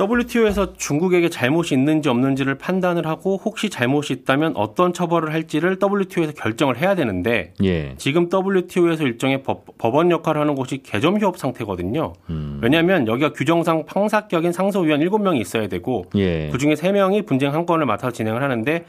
WTO에서 0.00 0.72
중국에게 0.74 1.28
잘못이 1.28 1.74
있는지 1.74 2.08
없는지를 2.08 2.56
판단을 2.56 3.06
하고 3.06 3.38
혹시 3.44 3.68
잘못이 3.68 4.14
있다면 4.14 4.56
어떤 4.56 4.94
처벌을 4.94 5.34
할지를 5.34 5.78
WTO에서 5.82 6.32
결정을 6.32 6.78
해야 6.78 6.94
되는데 6.94 7.52
예. 7.62 7.94
지금 7.98 8.30
WTO에서 8.32 9.04
일종의 9.04 9.42
법, 9.42 9.66
원 9.82 10.10
역할을 10.10 10.40
하는 10.40 10.54
곳이 10.54 10.82
개점 10.82 11.20
휴업 11.20 11.36
상태거든요. 11.36 12.14
음. 12.30 12.60
왜냐하면 12.62 13.06
여기가 13.06 13.32
규정상 13.34 13.84
판사격인 13.84 14.52
상소위원 14.52 15.00
7명이 15.00 15.40
있어야 15.40 15.68
되고 15.68 16.06
예. 16.16 16.48
그중에 16.50 16.74
3명이 16.74 17.26
분쟁 17.26 17.52
한 17.52 17.66
건을 17.66 17.84
맡아서 17.84 18.12
진행을 18.12 18.42
하는데 18.42 18.84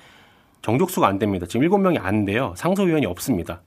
정족수가 0.61 1.07
안 1.07 1.19
됩니다. 1.19 1.45
지금 1.45 1.67
7명이 1.67 1.99
안 2.01 2.23
돼요. 2.23 2.53
상소위원이 2.55 3.05
없습니다. 3.07 3.61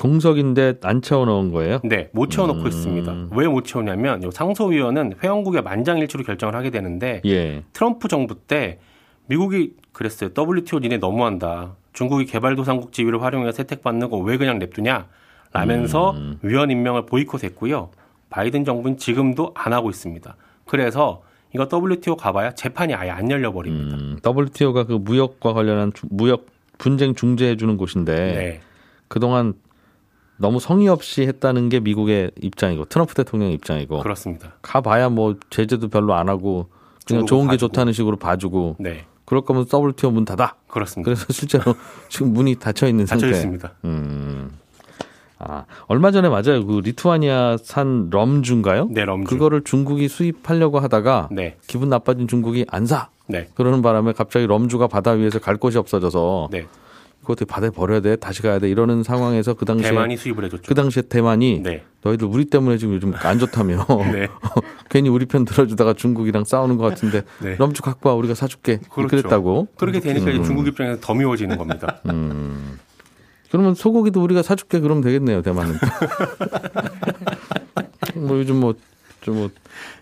공석인데 0.00 0.74
안 0.82 1.02
채워 1.02 1.24
넣은 1.24 1.50
거예요? 1.52 1.80
네, 1.84 2.08
못 2.12 2.30
채워놓고 2.30 2.60
음. 2.62 2.66
있습니다. 2.68 3.28
왜 3.32 3.48
못 3.48 3.64
채우냐면 3.64 4.22
요 4.22 4.30
상소위원은 4.30 5.14
회원국의 5.22 5.62
만장일치로 5.62 6.22
결정을 6.24 6.54
하게 6.54 6.70
되는데 6.70 7.20
예. 7.24 7.64
트럼프 7.72 8.08
정부 8.08 8.34
때 8.36 8.78
미국이 9.26 9.72
그랬어요. 9.92 10.30
WTO 10.36 10.78
니네 10.80 10.98
너무한다. 10.98 11.74
중국이 11.92 12.26
개발도상국 12.26 12.92
지위를 12.92 13.22
활용해서 13.22 13.58
혜택받는 13.62 14.10
거 14.10 14.18
왜 14.18 14.36
그냥 14.36 14.58
냅두냐? 14.58 15.06
라면서 15.52 16.12
음. 16.12 16.38
위원 16.42 16.70
임명을 16.70 17.06
보이콧했고요. 17.06 17.90
바이든 18.30 18.64
정부는 18.64 18.98
지금도 18.98 19.52
안 19.54 19.72
하고 19.72 19.88
있습니다. 19.90 20.36
그래서 20.66 21.22
이거 21.54 21.66
WTO 21.72 22.16
가봐야 22.16 22.52
재판이 22.54 22.94
아예 22.94 23.08
안 23.10 23.30
열려버립니다. 23.30 23.96
음, 23.96 24.18
WTO가 24.24 24.84
그 24.84 24.92
무역과 24.92 25.54
관련한 25.54 25.92
주- 25.94 26.06
무역 26.10 26.46
분쟁 26.76 27.14
중재해 27.14 27.56
주는 27.56 27.76
곳인데 27.78 28.14
네. 28.14 28.60
그동안 29.08 29.54
너무 30.38 30.60
성의 30.60 30.88
없이 30.88 31.22
했다는 31.22 31.68
게 31.68 31.80
미국의 31.80 32.30
입장이고 32.40 32.86
트럼프 32.86 33.14
대통령 33.14 33.50
입장이고 33.50 34.00
그렇습니다. 34.00 34.52
가봐야 34.62 35.08
뭐 35.08 35.36
제재도 35.50 35.88
별로 35.88 36.14
안 36.14 36.28
하고 36.28 36.68
그냥 37.06 37.26
좋은 37.26 37.42
게 37.46 37.52
봐주고. 37.52 37.68
좋다는 37.68 37.92
식으로 37.92 38.16
봐주고 38.16 38.76
네. 38.78 39.04
그럴 39.24 39.42
거면 39.42 39.66
WTO 39.72 40.10
문 40.10 40.24
닫아. 40.24 40.54
그렇습니다. 40.68 41.04
그래서 41.08 41.26
실제로 41.32 41.74
지금 42.08 42.32
문이 42.32 42.54
닫혀 42.56 42.86
있는 42.86 43.04
닫혀 43.04 43.20
상태. 43.20 43.36
있습니다. 43.36 43.72
음. 43.84 44.50
아 45.40 45.64
얼마 45.86 46.10
전에 46.10 46.28
맞아요. 46.28 46.66
그 46.66 46.80
리투아니아산 46.82 48.08
럼주인가요? 48.10 48.88
네, 48.90 49.04
럼주. 49.04 49.28
그거를 49.28 49.62
중국이 49.62 50.08
수입하려고 50.08 50.80
하다가 50.80 51.28
네. 51.30 51.56
기분 51.66 51.88
나빠진 51.88 52.26
중국이 52.26 52.64
안 52.68 52.86
사. 52.86 53.08
네. 53.28 53.48
그러는 53.54 53.82
바람에 53.82 54.12
갑자기 54.14 54.46
럼주가 54.46 54.88
바다 54.88 55.12
위에서 55.12 55.38
갈 55.38 55.56
곳이 55.56 55.78
없어져서 55.78 56.48
네. 56.50 56.66
그거 57.28 57.34
어떻게 57.34 57.44
바다에 57.44 57.68
버려야 57.68 58.00
돼? 58.00 58.16
다시 58.16 58.40
가야 58.40 58.58
돼? 58.58 58.70
이러는 58.70 59.02
상황에서 59.02 59.52
그 59.52 59.66
당시에 59.66 59.90
대만이 59.90 60.16
수입을 60.16 60.44
해줬죠. 60.46 60.62
그 60.66 60.74
당시에 60.74 61.02
대만이 61.02 61.60
네. 61.62 61.82
너희들 62.02 62.26
우리 62.26 62.46
때문에 62.46 62.78
지금 62.78 62.94
요즘 62.94 63.12
안 63.16 63.38
좋다며 63.38 63.84
네. 64.12 64.28
괜히 64.88 65.10
우리 65.10 65.26
편 65.26 65.44
들어주다가 65.44 65.92
중국이랑 65.92 66.44
싸우는 66.44 66.78
것 66.78 66.84
같은데 66.84 67.22
네. 67.42 67.56
럼주 67.58 67.82
갖고 67.82 68.08
와 68.08 68.14
우리가 68.14 68.34
사줄게 68.34 68.78
그렇죠. 68.90 69.08
그랬다고 69.08 69.68
그렇게 69.76 70.00
되니까 70.00 70.30
음. 70.30 70.42
중국 70.42 70.66
입장에서 70.68 70.98
더 71.02 71.12
미워지는 71.12 71.58
겁니다. 71.58 72.00
음. 72.08 72.78
그러면 73.50 73.74
소고기도 73.74 74.22
우리가 74.22 74.42
사줄게 74.42 74.80
그러면 74.80 75.02
되겠네요 75.02 75.42
대만은 75.42 75.74
뭐 78.14 78.38
요즘 78.38 78.56
뭐 78.60 78.72
좀 79.20 79.34
뭐 79.34 79.50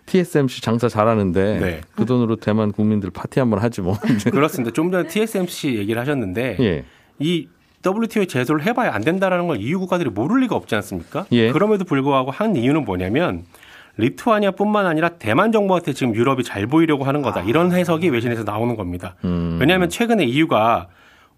TSMC 0.07 0.61
장사 0.63 0.89
잘하는데 0.89 1.59
네. 1.61 1.81
그 1.97 2.05
돈으로 2.07 2.37
대만 2.37 2.71
국민들 2.73 3.11
파티 3.11 3.41
한번 3.41 3.59
하지 3.59 3.81
뭐 3.81 3.99
그렇습니다. 4.31 4.73
좀 4.73 4.91
전에 4.91 5.09
TSMC 5.09 5.77
얘기를 5.77 6.01
하셨는데 6.01 6.57
예. 6.61 6.85
이 7.19 7.49
WTO에 7.87 8.27
제소를 8.27 8.65
해봐야 8.65 8.93
안 8.93 9.03
된다라는 9.03 9.47
걸 9.47 9.61
EU 9.61 9.79
국가들이 9.81 10.11
모를 10.11 10.41
리가 10.43 10.57
없지 10.57 10.75
않습니까? 10.75 11.27
예. 11.33 11.53
그럼에도 11.53 11.85
불구하고 11.85 12.31
한 12.31 12.57
이유는 12.57 12.85
뭐냐면 12.85 13.45
리투아니아뿐만 13.99 14.87
아니라 14.87 15.11
대만 15.11 15.53
정부한테 15.53 15.93
지금 15.93 16.15
유럽이 16.15 16.43
잘 16.43 16.67
보이려고 16.67 17.05
하는 17.05 17.23
거다. 17.23 17.43
이런 17.43 17.73
해석이 17.73 18.09
외신에서 18.11 18.45
나오는 18.45 18.77
겁니다. 18.77 19.15
음. 19.25 19.57
왜냐하면 19.61 19.89
최근에 19.89 20.25
EU가 20.25 20.89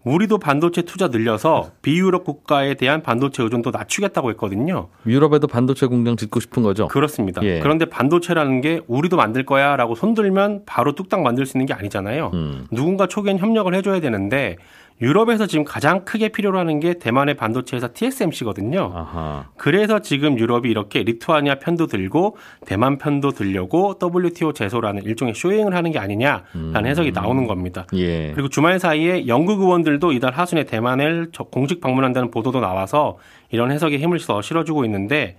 우리도 0.03 0.37
반도체 0.37 0.81
투자 0.83 1.09
늘려서 1.09 1.71
비유럽 1.81 2.23
국가에 2.23 2.75
대한 2.75 3.03
반도체 3.03 3.43
의존도 3.43 3.71
낮추겠다고 3.71 4.29
했거든요. 4.31 4.87
유럽에도 5.05 5.47
반도체 5.47 5.87
공장 5.87 6.15
짓고 6.15 6.39
싶은 6.39 6.63
거죠. 6.63 6.87
그렇습니다. 6.87 7.41
예. 7.43 7.59
그런데 7.59 7.85
반도체라는 7.85 8.61
게 8.61 8.81
우리도 8.87 9.17
만들 9.17 9.45
거야 9.45 9.75
라고 9.75 9.95
손들면 9.95 10.63
바로 10.65 10.93
뚝딱 10.93 11.21
만들 11.21 11.45
수 11.45 11.57
있는 11.57 11.65
게 11.65 11.73
아니잖아요. 11.73 12.31
음. 12.33 12.67
누군가 12.71 13.07
초기엔 13.07 13.39
협력을 13.39 13.73
해줘야 13.73 13.99
되는데 13.99 14.55
유럽에서 15.01 15.45
지금 15.47 15.63
가장 15.63 16.03
크게 16.03 16.29
필요로 16.29 16.59
하는 16.59 16.79
게 16.81 16.95
대만의 16.95 17.35
반도체 17.35 17.77
회사 17.77 17.87
TSMC거든요. 17.87 18.91
아하. 18.93 19.45
그래서 19.55 19.99
지금 19.99 20.37
유럽이 20.37 20.69
이렇게 20.69 21.03
리투아니아 21.03 21.55
편도 21.59 21.87
들고 21.87 22.35
대만 22.65 22.97
편도 22.97 23.31
들려고 23.31 23.97
WTO 24.01 24.51
제소라는 24.51 25.03
일종의 25.03 25.35
showing을 25.35 25.73
하는 25.73 25.91
게 25.91 25.99
아니냐라는 25.99 26.85
해석이 26.85 27.11
나오는 27.13 27.47
겁니다. 27.47 27.85
예. 27.93 28.33
그리고 28.33 28.49
주말 28.49 28.77
사이에 28.79 29.27
영국 29.27 29.61
의원들도 29.61 30.11
이달 30.11 30.33
하순에 30.33 30.65
대만을 30.65 31.29
저- 31.31 31.45
공식 31.45 31.79
방문한다는 31.79 32.29
보도도 32.29 32.59
나와서 32.59 33.17
이런 33.51 33.71
해석에 33.71 33.97
힘을 33.97 34.19
더 34.19 34.41
실어주고 34.41 34.83
있는데 34.85 35.37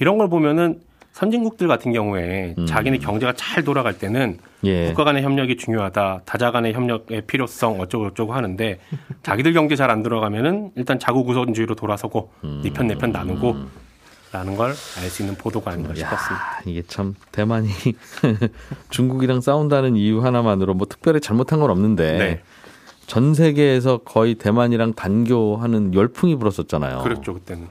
이런 0.00 0.18
걸 0.18 0.28
보면은 0.28 0.80
선진국들 1.12 1.66
같은 1.66 1.92
경우에 1.92 2.54
음. 2.58 2.66
자기네 2.66 2.98
경제가 2.98 3.32
잘 3.34 3.64
돌아갈 3.64 3.98
때는 3.98 4.38
예. 4.64 4.86
국가 4.88 5.04
간의 5.04 5.22
협력이 5.22 5.56
중요하다. 5.56 6.22
다자 6.24 6.50
간의 6.52 6.74
협력의 6.74 7.22
필요성 7.26 7.80
어쩌고 7.80 8.10
저쩌고 8.10 8.34
하는데 8.34 8.78
자기들 9.22 9.52
경제 9.52 9.74
잘안 9.74 10.02
들어가면은 10.02 10.70
일단 10.76 10.98
자국 10.98 11.28
우선주의로 11.28 11.74
돌아서고 11.74 12.30
음. 12.44 12.60
네편 12.62 12.86
내 12.86 12.94
편 12.94 13.10
나누고 13.12 13.56
라는 14.30 14.56
걸 14.56 14.70
알 14.70 14.74
수 15.10 15.22
있는 15.22 15.34
보도가 15.36 15.70
아닌가 15.72 15.94
싶었습니다. 15.94 16.34
야, 16.34 16.60
이게 16.66 16.82
참 16.86 17.14
대만이 17.32 17.68
중국이랑 18.90 19.40
싸운다는 19.40 19.96
이유 19.96 20.22
하나만으로 20.24 20.74
뭐 20.74 20.86
특별히 20.86 21.20
잘못한 21.20 21.60
건 21.60 21.70
없는데 21.70 22.18
네. 22.18 22.40
전 23.06 23.32
세계에서 23.32 23.98
거의 23.98 24.34
대만이랑 24.34 24.92
단교하는 24.92 25.94
열풍이 25.94 26.36
불었었잖아요. 26.36 26.98
그랬죠 27.02 27.32
그때는. 27.34 27.66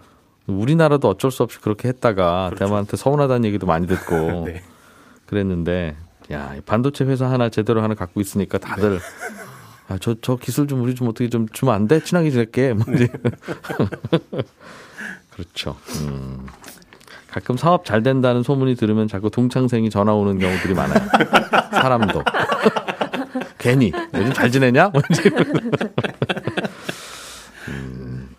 우리나라도 0.47 1.09
어쩔 1.09 1.31
수 1.31 1.43
없이 1.43 1.59
그렇게 1.59 1.87
했다가 1.89 2.47
그렇죠. 2.49 2.65
대만한테 2.65 2.97
서운하다는 2.97 3.45
얘기도 3.45 3.67
많이 3.67 3.87
듣고 3.87 4.15
네. 4.47 4.61
그랬는데 5.25 5.95
야, 6.31 6.53
이 6.55 6.61
반도체 6.61 7.05
회사 7.05 7.29
하나 7.29 7.49
제대로 7.49 7.81
하나 7.81 7.95
갖고 7.95 8.21
있으니까 8.21 8.57
다들 8.57 8.99
네. 8.99 9.05
아, 9.89 9.97
저, 9.99 10.15
저 10.21 10.35
기술 10.35 10.67
좀 10.67 10.81
우리 10.81 10.95
좀 10.95 11.07
어떻게 11.07 11.29
좀 11.29 11.47
주면 11.49 11.73
안 11.73 11.87
돼? 11.87 12.03
친하게 12.03 12.29
지낼게. 12.29 12.73
뭐 12.73 12.85
이제. 12.93 13.07
그렇죠. 15.31 15.77
음. 16.01 16.45
가끔 17.29 17.55
사업 17.55 17.85
잘 17.85 18.03
된다는 18.03 18.43
소문이 18.43 18.75
들으면 18.75 19.07
자꾸 19.07 19.29
동창생이 19.29 19.89
전화 19.89 20.13
오는 20.13 20.39
경우들이 20.39 20.73
많아요. 20.73 21.07
사람도. 21.71 22.21
괜히 23.59 23.93
요즘 24.13 24.33
잘 24.33 24.51
지내냐? 24.51 24.89
뭐 24.89 25.01
이제. 25.09 25.29
음. 27.69 28.29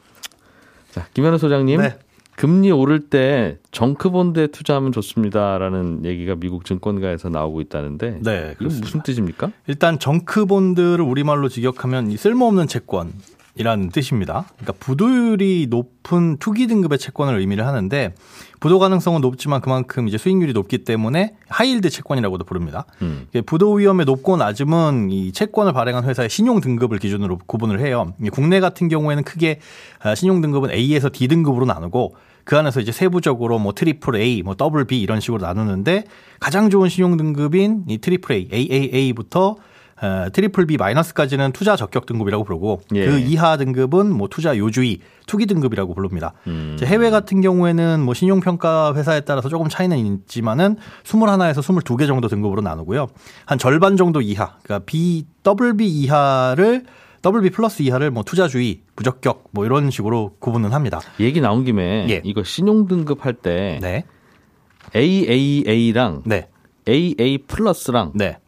김현우 1.19 1.37
소장님. 1.37 1.81
네. 1.81 1.99
금리 2.37 2.71
오를 2.71 3.01
때 3.01 3.59
정크본드에 3.73 4.47
투자하면 4.47 4.93
좋습니다라는 4.93 6.05
얘기가 6.05 6.37
미국 6.37 6.65
증권가에서 6.65 7.29
나오고 7.29 7.61
있다는데 7.63 8.21
네, 8.23 8.55
그렇습니다. 8.57 8.87
무슨 8.87 9.03
뜻입니까? 9.03 9.51
일단 9.67 9.99
정크본드를 9.99 11.01
우리말로 11.01 11.49
직역하면 11.49 12.13
이 12.13 12.17
쓸모없는 12.17 12.69
채권 12.69 13.13
이라는 13.59 13.91
뜻입니다. 13.91 14.45
그러니까 14.57 14.73
부도율이 14.79 15.67
높은 15.69 16.37
투기 16.39 16.69
등급의 16.69 16.99
채권을 16.99 17.39
의미를 17.39 17.67
하는데 17.67 18.15
부도 18.61 18.79
가능성은 18.79 19.21
높지만 19.21 19.61
그만큼 19.61 20.07
이제 20.07 20.17
수익률이 20.17 20.53
높기 20.53 20.79
때문에 20.85 21.35
하이힐드 21.49 21.91
채권이라고도 21.91 22.45
부릅니다. 22.45 22.87
음. 23.03 23.27
부도 23.47 23.73
위험의 23.73 24.07
높고 24.07 24.37
낮음은 24.37 25.11
이 25.11 25.33
채권을 25.33 25.73
발행한 25.73 26.05
회사의 26.05 26.31
신용 26.31 26.61
등급을 26.61 26.99
기준으로 26.99 27.39
구분을 27.47 27.81
해요. 27.81 28.13
이 28.23 28.31
국내 28.31 28.61
같은 28.61 28.89
경우에는 28.89 29.25
크게 29.25 29.59
아, 30.01 30.15
신용 30.15 30.41
등급은 30.41 30.71
A에서 30.71 31.11
D 31.13 31.27
등급으로 31.27 31.67
나누고 31.67 32.15
그 32.45 32.57
안에서 32.57 32.81
이제 32.81 32.93
세부적으로 32.93 33.59
뭐 33.59 33.75
triple 33.75 34.17
A, 34.17 34.43
뭐 34.43 34.55
double 34.55 34.85
B 34.85 35.01
이런 35.01 35.21
식으로 35.21 35.43
나누는데 35.43 36.05
가장 36.41 36.71
좋은 36.71 36.89
신용 36.89 37.17
등급인 37.17 37.85
이 37.89 37.99
triple 37.99 38.49
A, 38.53 38.69
AAA부터 38.73 39.49
어, 39.51 39.57
triple 40.33 40.67
B 40.67 40.77
마이너스까지는 40.77 41.53
투자 41.53 41.77
적격 41.77 42.07
등급이라고 42.07 42.45
부르고 42.45 42.81
예. 42.95 43.07
그 43.07 43.19
이하 43.19 43.57
등급은 43.57 44.13
뭐 44.13 44.29
투자 44.29 44.57
요주의 44.57 45.01
투기 45.27 45.47
등급이라고 45.47 45.95
부릅니다. 45.95 46.33
음. 46.47 46.77
해외 46.83 47.11
같은 47.11 47.41
경우에는 47.41 48.01
뭐 48.01 48.15
신용 48.15 48.41
평가 48.41 48.95
회사에 48.95 49.21
따라서 49.21 49.49
조금 49.49 49.69
차이는 49.69 49.99
있지만은 49.99 50.77
21에서 51.05 51.59
22개 51.61 52.07
정도 52.07 52.29
등급으로 52.29 52.63
나누고요. 52.63 53.09
한 53.47 53.59
절반 53.59 53.97
정도 53.97 54.21
이하, 54.21 54.57
그러니까 54.63 54.85
B, 54.87 55.27
WB 55.45 55.87
이하를 55.87 56.85
WB 57.25 57.51
플러스 57.51 57.83
이하를 57.83 58.11
뭐 58.13 58.23
투자주의, 58.23 58.83
부적격 58.95 59.49
뭐 59.51 59.67
이런 59.67 59.91
식으로 59.91 60.37
구분은 60.39 60.73
합니다. 60.73 61.01
얘기 61.19 61.41
나온 61.41 61.65
김에 61.65 62.07
예. 62.09 62.21
이거 62.25 62.45
신용 62.45 62.87
등급 62.87 63.25
할 63.25 63.35
때 63.35 63.79
네. 63.83 64.05
AAA랑 64.95 66.23
네. 66.25 66.49
AA 66.89 67.39
플러스랑 67.39 68.13
네. 68.15 68.39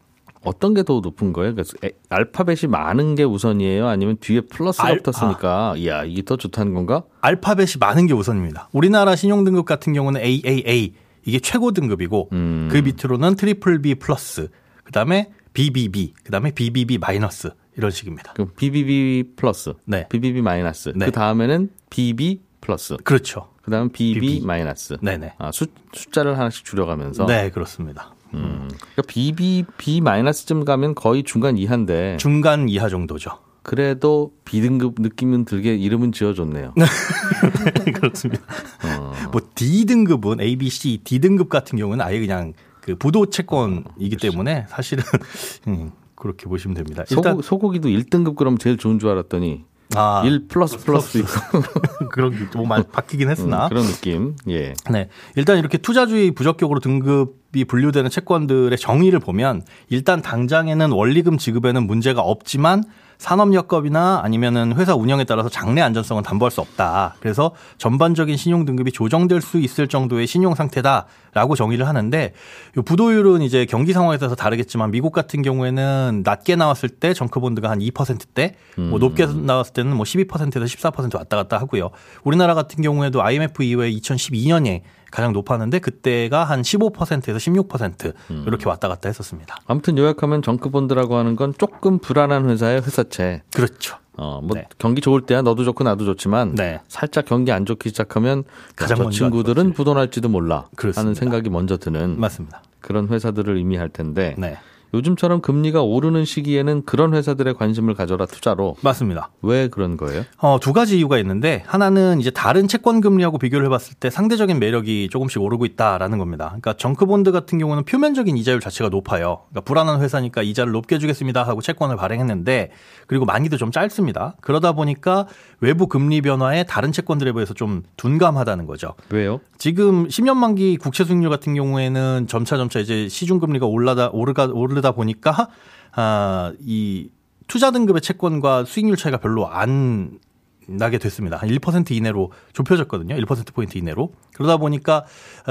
어떤 0.43 0.73
게 0.73 0.83
더 0.83 0.99
높은 1.01 1.33
거예요? 1.33 1.53
에- 1.83 1.91
알파벳이 2.09 2.69
많은 2.69 3.15
게 3.15 3.23
우선이에요? 3.23 3.87
아니면 3.87 4.17
뒤에 4.19 4.41
플러스가 4.41 4.87
알- 4.87 4.99
붙었으니까 5.01 5.75
이야 5.77 6.03
이게 6.03 6.23
더 6.23 6.35
좋다는 6.37 6.73
건가? 6.73 7.03
알파벳이 7.21 7.73
많은 7.79 8.07
게 8.07 8.13
우선입니다. 8.13 8.69
우리나라 8.71 9.15
신용 9.15 9.43
등급 9.43 9.65
같은 9.65 9.93
경우는 9.93 10.21
AAA 10.21 10.93
이게 11.25 11.39
최고 11.39 11.71
등급이고 11.71 12.29
음. 12.33 12.69
그 12.71 12.77
밑으로는 12.77 13.35
triple 13.35 13.81
B 13.83 13.95
플러스, 13.95 14.49
그다음에 14.83 15.31
BBB, 15.53 16.13
그다음에 16.23 16.51
BBB 16.51 16.97
마이너스 16.97 17.51
이런 17.77 17.91
식입니다. 17.91 18.33
그럼 18.33 18.49
BBB 18.57 19.33
플러스, 19.35 19.73
네. 19.85 20.07
BBB 20.09 20.41
마이너스. 20.41 20.91
네. 20.95 21.05
그 21.05 21.11
다음에는 21.11 21.69
BB 21.91 22.41
플러스. 22.61 22.97
그렇죠. 23.03 23.49
그다음 23.71 23.89
BB. 23.89 24.41
마이너스. 24.45 24.97
네네. 25.01 25.35
아, 25.37 25.51
수, 25.53 25.67
숫자를 25.93 26.37
하나씩 26.37 26.65
줄여가면서. 26.65 27.25
네, 27.25 27.49
그렇습니다. 27.49 28.13
음. 28.33 28.67
그러니까 28.69 29.01
BB 29.07 29.63
B 29.77 30.01
마이너스쯤 30.01 30.65
가면 30.65 30.93
거의 30.93 31.23
중간 31.23 31.57
이하인데 31.57 32.17
중간 32.17 32.67
이하 32.67 32.89
정도죠. 32.89 33.39
그래도 33.63 34.33
B등급 34.43 34.95
느낌은 34.99 35.45
들게 35.45 35.75
이름은 35.75 36.11
지어줬네요. 36.11 36.73
그렇습니다. 37.95 38.43
어. 38.83 39.13
뭐 39.31 39.41
D 39.55 39.85
등급은 39.85 40.41
A, 40.41 40.57
B, 40.57 40.69
C, 40.69 40.97
D 41.03 41.19
등급 41.19 41.47
같은 41.47 41.77
경우는 41.77 42.03
아예 42.03 42.19
그냥 42.19 42.53
그 42.81 42.95
부도 42.95 43.27
채권이기 43.27 44.17
때문에 44.17 44.65
사실은 44.67 45.03
음, 45.67 45.91
그렇게 46.15 46.47
보시면 46.47 46.75
됩니다. 46.75 47.03
일단 47.09 47.33
소고, 47.35 47.41
소고기도 47.41 47.87
1등급 47.87 48.35
그럼 48.35 48.57
제일 48.57 48.77
좋은 48.77 48.99
줄 48.99 49.09
알았더니 49.09 49.63
아, 49.95 50.23
1 50.25 50.47
플러스 50.47 50.77
플러스 50.77 51.17
있고 51.17 51.29
그런 52.11 52.33
많이 52.67 52.83
바뀌긴 52.83 53.29
했으나 53.29 53.65
음, 53.65 53.69
그런 53.69 53.83
느낌. 53.85 54.35
예. 54.49 54.73
네. 54.89 55.09
일단 55.35 55.57
이렇게 55.57 55.77
투자주의 55.77 56.31
부적격으로 56.31 56.79
등급이 56.79 57.65
분류되는 57.65 58.09
채권들의 58.09 58.77
정의를 58.77 59.19
보면 59.19 59.63
일단 59.89 60.21
당장에는 60.21 60.91
원리금 60.91 61.37
지급에는 61.37 61.85
문제가 61.87 62.21
없지만 62.21 62.83
산업역업이나 63.21 64.21
아니면은 64.23 64.73
회사 64.77 64.95
운영에 64.95 65.25
따라서 65.25 65.47
장래 65.47 65.81
안전성은 65.81 66.23
담보할 66.23 66.49
수 66.49 66.59
없다. 66.59 67.15
그래서 67.19 67.51
전반적인 67.77 68.35
신용 68.35 68.65
등급이 68.65 68.91
조정될 68.91 69.41
수 69.41 69.59
있을 69.59 69.87
정도의 69.87 70.25
신용 70.25 70.55
상태다라고 70.55 71.55
정의를 71.55 71.87
하는데 71.87 72.33
요 72.77 72.81
부도율은 72.81 73.43
이제 73.43 73.65
경기 73.65 73.93
상황에 73.93 74.17
따라서 74.17 74.35
다르겠지만 74.35 74.89
미국 74.89 75.13
같은 75.13 75.43
경우에는 75.43 76.23
낮게 76.25 76.55
나왔을 76.55 76.89
때 76.89 77.13
정크본드가 77.13 77.69
한 77.69 77.77
2%대, 77.77 78.55
뭐 78.77 78.97
높게 78.97 79.27
나왔을 79.27 79.73
때는 79.73 79.95
뭐 79.95 80.03
12%에서 80.03 80.65
14% 80.65 81.15
왔다 81.15 81.37
갔다 81.37 81.59
하고요. 81.59 81.91
우리나라 82.23 82.55
같은 82.55 82.83
경우에도 82.83 83.21
IMF 83.21 83.61
이후에 83.61 83.91
2012년에 83.91 84.81
가장 85.11 85.33
높았는데 85.33 85.79
그때가 85.79 86.43
한 86.45 86.61
15%에서 86.61 87.37
16% 87.37 88.13
이렇게 88.47 88.67
왔다 88.67 88.87
갔다 88.87 89.09
했었습니다. 89.09 89.57
아무튼 89.67 89.97
요약하면 89.97 90.41
정크본드라고 90.41 91.17
하는 91.17 91.35
건 91.35 91.53
조금 91.57 91.99
불안한 91.99 92.49
회사의 92.49 92.81
회사채. 92.81 93.43
그렇죠. 93.53 93.97
어, 94.17 94.41
뭐 94.43 94.55
네. 94.55 94.67
경기 94.77 95.01
좋을 95.01 95.21
때야 95.21 95.41
너도 95.41 95.63
좋고 95.63 95.83
나도 95.83 96.05
좋지만 96.05 96.55
네. 96.55 96.79
살짝 96.87 97.25
경기 97.25 97.51
안 97.51 97.65
좋기 97.65 97.89
시작하면 97.89 98.43
가장 98.75 98.97
저 98.97 99.09
친구들은. 99.09 99.73
부도날지도 99.73 100.29
몰라 100.29 100.67
그렇습니다. 100.75 101.01
하는 101.01 101.13
생각이 101.15 101.49
먼저 101.49 101.77
드는 101.77 102.19
맞습니다. 102.19 102.61
그런 102.81 103.07
회사들을 103.07 103.55
의미할 103.55 103.89
텐데 103.89 104.35
네. 104.37 104.57
요즘처럼 104.93 105.41
금리가 105.41 105.81
오르는 105.83 106.25
시기에는 106.25 106.83
그런 106.85 107.13
회사들의 107.13 107.53
관심을 107.53 107.93
가져라 107.93 108.25
투자로 108.25 108.75
맞습니다. 108.81 109.29
왜 109.41 109.67
그런 109.67 109.97
거예요? 109.97 110.25
어, 110.37 110.59
두 110.59 110.73
가지 110.73 110.97
이유가 110.97 111.17
있는데 111.19 111.63
하나는 111.65 112.19
이제 112.19 112.29
다른 112.29 112.67
채권 112.67 113.01
금리하고 113.01 113.37
비교를 113.37 113.65
해봤을 113.67 113.95
때 113.99 114.09
상대적인 114.09 114.59
매력이 114.59 115.09
조금씩 115.09 115.41
오르고 115.41 115.65
있다라는 115.65 116.17
겁니다. 116.17 116.47
그러니까 116.47 116.73
정크본드 116.73 117.31
같은 117.31 117.57
경우는 117.57 117.85
표면적인 117.85 118.35
이자율 118.35 118.59
자체가 118.59 118.89
높아요. 118.89 119.43
그러니까 119.49 119.61
불안한 119.61 120.01
회사니까 120.01 120.41
이자를 120.41 120.73
높게 120.73 120.97
주겠습니다 120.97 121.43
하고 121.43 121.61
채권을 121.61 121.95
발행했는데 121.95 122.71
그리고 123.07 123.25
만기도 123.25 123.57
좀 123.57 123.71
짧습니다. 123.71 124.35
그러다 124.41 124.73
보니까 124.73 125.27
외부 125.59 125.87
금리 125.87 126.21
변화에 126.21 126.63
다른 126.63 126.91
채권들에 126.91 127.31
비해서 127.33 127.53
좀 127.53 127.83
둔감하다는 127.97 128.65
거죠. 128.65 128.93
왜요? 129.09 129.39
지금 129.57 130.07
10년 130.07 130.35
만기 130.35 130.77
국채 130.77 131.03
수익률 131.03 131.29
같은 131.29 131.53
경우에는 131.53 132.25
점차 132.27 132.57
점차 132.57 132.79
이제 132.79 133.07
시중 133.07 133.39
금리가 133.39 133.65
올라다 133.67 134.09
오르가 134.11 134.45
오르 134.51 134.80
다 134.81 134.91
보니까 134.91 135.49
아 135.93 136.53
이 136.59 137.09
투자 137.47 137.71
등급의 137.71 138.01
채권과 138.01 138.63
수익률 138.63 138.95
차이가 138.95 139.17
별로 139.17 139.45
안 139.49 140.19
나게 140.67 140.99
됐습니다. 140.99 141.35
한 141.35 141.49
1% 141.49 141.91
이내로 141.91 142.31
좁혀졌거든요. 142.53 143.15
1% 143.15 143.53
포인트 143.53 143.77
이내로. 143.77 144.13
그러다 144.33 144.55
보니까 144.55 145.03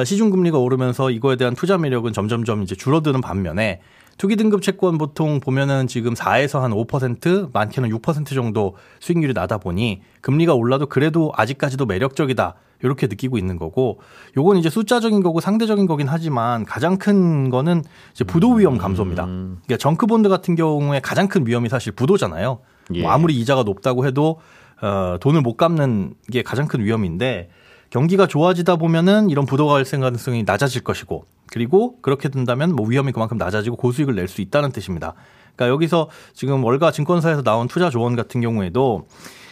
시중 0.07 0.31
금리가 0.31 0.57
오르면서 0.57 1.11
이거에 1.11 1.37
대한 1.37 1.55
투자 1.55 1.77
매력은 1.77 2.15
점점점 2.15 2.63
이제 2.63 2.75
줄어드는 2.75 3.21
반면에 3.21 3.83
투기 4.21 4.37
등급 4.37 4.61
채권 4.61 4.99
보통 4.99 5.41
보면은 5.41 5.87
지금 5.87 6.13
4에서 6.13 6.61
한 6.61 6.73
5%, 6.73 7.55
많게는 7.55 7.89
6% 7.89 8.35
정도 8.35 8.77
수익률이 8.99 9.33
나다 9.33 9.57
보니 9.57 10.03
금리가 10.21 10.53
올라도 10.53 10.89
그래도 10.89 11.33
아직까지도 11.35 11.87
매력적이다. 11.87 12.55
이렇게 12.83 13.07
느끼고 13.07 13.39
있는 13.39 13.57
거고 13.57 13.99
요건 14.37 14.59
이제 14.59 14.69
숫자적인 14.69 15.23
거고 15.23 15.41
상대적인 15.41 15.87
거긴 15.87 16.07
하지만 16.07 16.67
가장 16.67 16.99
큰 16.99 17.49
거는 17.49 17.83
이제 18.13 18.25
부도 18.25 18.53
위험 18.53 18.77
감소입니다. 18.77 19.25
그러니까 19.25 19.79
정크 19.79 20.07
본드 20.07 20.29
같은 20.29 20.55
경우에 20.55 21.01
가장 21.01 21.27
큰 21.27 21.47
위험이 21.47 21.71
사실 21.71 21.93
부도잖아요. 21.93 22.59
예. 22.97 23.01
뭐 23.01 23.13
아무리 23.13 23.41
이자가 23.41 23.63
높다고 23.63 24.05
해도 24.05 24.39
어, 24.83 25.17
돈을 25.19 25.41
못 25.41 25.57
갚는 25.57 26.13
게 26.31 26.43
가장 26.43 26.69
큰 26.69 26.85
위험인데 26.85 27.49
경기가 27.91 28.27
좋아지다 28.27 28.77
보면은 28.77 29.31
이런 29.31 29.47
부도가 29.47 29.75
발생 29.75 30.01
가능성이 30.01 30.45
낮아질 30.45 30.83
것이고 30.85 31.25
그리고 31.53 31.97
그렇게 32.03 32.29
된다면 32.29 32.75
뭐 32.75 32.87
위험이 32.87 33.13
그만큼 33.13 33.37
낮아지고 33.37 33.77
고수익을 33.77 34.15
낼 34.15 34.29
수 34.29 34.41
있다는 34.41 34.71
뜻입니다. 34.71 35.15
그러니까 35.57 35.69
여기서 35.75 36.09
지금 36.33 36.63
월가 36.65 36.93
증권사에서 36.93 37.43
나온 37.43 37.67
투자 37.67 37.91
조언 37.91 38.15
같은 38.15 38.41
경우에도 38.41 39.09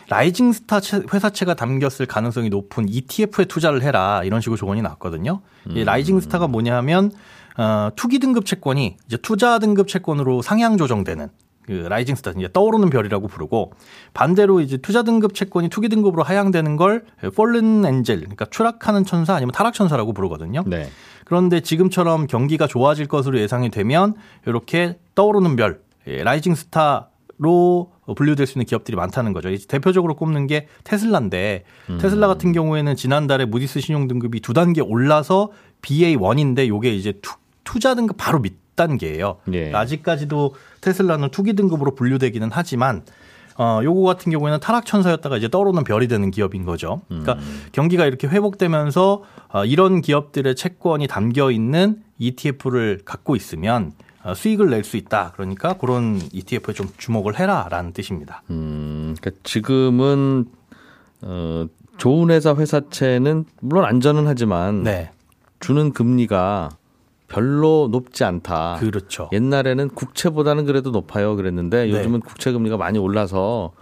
rising 0.08 0.52
star 0.52 0.80
채- 0.80 1.02
회사채가 1.12 1.54
담겼을 1.54 2.06
가능성이 2.06 2.48
높은 2.48 2.88
ETF에 2.88 3.44
투자를 3.46 3.82
해라 3.82 4.22
이런 4.24 4.40
식으로 4.40 4.56
조언이 4.56 4.80
나왔거든요. 4.82 5.40
이 5.70 5.84
rising 5.84 6.20
star가 6.20 6.46
뭐냐 6.46 6.76
하면 6.76 7.10
어, 7.58 7.90
투기 7.96 8.20
등급 8.20 8.46
채권이 8.46 8.96
이제 9.06 9.16
투자 9.20 9.58
등급 9.58 9.88
채권으로 9.88 10.42
상향 10.42 10.76
조정되는 10.78 11.28
그 11.68 11.72
rising 11.86 12.14
star 12.14 12.30
이제 12.30 12.48
떠오르는 12.50 12.88
별이라고 12.88 13.28
부르고 13.28 13.74
반대로 14.14 14.60
이제 14.60 14.78
투자 14.78 15.02
등급 15.02 15.34
채권이 15.34 15.68
투기 15.68 15.90
등급으로 15.90 16.22
하향되는 16.22 16.76
걸 16.76 17.04
fallen 17.36 17.84
angel 17.84 18.20
그러니까 18.20 18.46
추락하는 18.46 19.04
천사 19.04 19.34
아니면 19.34 19.52
타락 19.52 19.74
천사라고 19.74 20.14
부르거든요. 20.14 20.64
네. 20.66 20.88
그런데 21.26 21.60
지금처럼 21.60 22.26
경기가 22.26 22.66
좋아질 22.66 23.04
것으로 23.06 23.38
예상이 23.38 23.68
되면 23.68 24.14
이렇게 24.46 24.98
떠오르는 25.14 25.56
별, 25.56 25.82
예, 26.06 26.22
rising 26.22 26.54
star로 26.54 27.92
분류될 28.16 28.46
수 28.46 28.56
있는 28.56 28.64
기업들이 28.64 28.96
많다는 28.96 29.34
거죠. 29.34 29.54
대표적으로 29.68 30.16
꼽는 30.16 30.46
게 30.46 30.68
테슬라인데 30.84 31.64
테슬라 32.00 32.28
같은 32.28 32.52
경우에는 32.52 32.96
지난달에 32.96 33.44
무디스 33.44 33.80
신용 33.80 34.08
등급이 34.08 34.40
두 34.40 34.54
단계 34.54 34.80
올라서 34.80 35.50
BA1인데 35.82 36.66
요게 36.66 36.94
이제 36.94 37.12
투, 37.20 37.34
투자 37.62 37.94
등급 37.94 38.16
바로 38.16 38.40
밑 38.40 38.56
단계예요. 38.78 39.36
예. 39.52 39.72
아직까지도 39.74 40.54
테슬라는 40.80 41.28
투기 41.28 41.52
등급으로 41.52 41.94
분류되기는 41.94 42.48
하지만 42.50 43.02
어, 43.58 43.80
요거 43.82 44.02
같은 44.02 44.32
경우에는 44.32 44.60
타락 44.60 44.86
천사였다가 44.86 45.36
이제 45.36 45.48
떠오르는 45.48 45.84
별이 45.84 46.08
되는 46.08 46.30
기업인 46.30 46.64
거죠. 46.64 47.02
그러니까 47.08 47.34
음. 47.34 47.62
경기가 47.72 48.06
이렇게 48.06 48.28
회복되면서 48.28 49.24
어, 49.52 49.64
이런 49.64 50.00
기업들의 50.00 50.54
채권이 50.54 51.08
담겨 51.08 51.50
있는 51.50 52.02
ETF를 52.18 53.00
갖고 53.04 53.34
있으면 53.36 53.92
어, 54.22 54.34
수익을 54.34 54.70
낼 54.70 54.84
수 54.84 54.96
있다. 54.96 55.32
그러니까 55.34 55.74
그런 55.74 56.20
ETF에 56.32 56.72
좀 56.72 56.88
주목을 56.96 57.38
해라라는 57.38 57.92
뜻입니다. 57.92 58.42
음, 58.50 59.16
그러니까 59.20 59.40
지금은 59.42 60.46
어, 61.22 61.66
좋은 61.96 62.30
회사 62.30 62.54
회사채는 62.54 63.44
물론 63.60 63.84
안전은 63.86 64.28
하지만 64.28 64.84
네, 64.84 65.10
주는 65.58 65.92
금리가 65.92 66.70
별로 67.28 67.88
높지 67.90 68.24
않다. 68.24 68.78
그렇죠. 68.80 69.28
옛날에는 69.32 69.90
국채보다는 69.90 70.64
그래도 70.64 70.90
높아요 70.90 71.36
그랬는데 71.36 71.86
네. 71.86 71.90
요즘은 71.90 72.20
국채 72.20 72.52
금리가 72.52 72.76
많이 72.76 72.98
올라서 72.98 73.72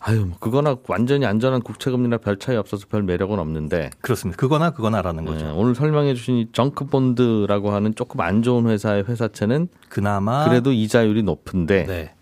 아유 0.00 0.24
뭐 0.24 0.36
그거나 0.38 0.76
완전히 0.88 1.26
안전한 1.26 1.60
국채 1.60 1.90
금리나 1.90 2.18
별 2.18 2.38
차이 2.38 2.56
없어서 2.56 2.86
별 2.88 3.02
매력은 3.02 3.38
없는데 3.38 3.90
그렇습니다. 4.00 4.38
그거나 4.38 4.70
그거나라는 4.70 5.24
네, 5.24 5.30
거죠. 5.32 5.54
오늘 5.56 5.74
설명해 5.74 6.14
주신 6.14 6.36
이 6.36 6.48
정크 6.52 6.86
본드라고 6.86 7.72
하는 7.72 7.94
조금 7.94 8.20
안 8.20 8.42
좋은 8.42 8.66
회사의 8.66 9.04
회사채는 9.04 9.68
그나마 9.88 10.48
그래도 10.48 10.72
이자율이 10.72 11.24
높은데 11.24 11.84
네, 11.84 12.14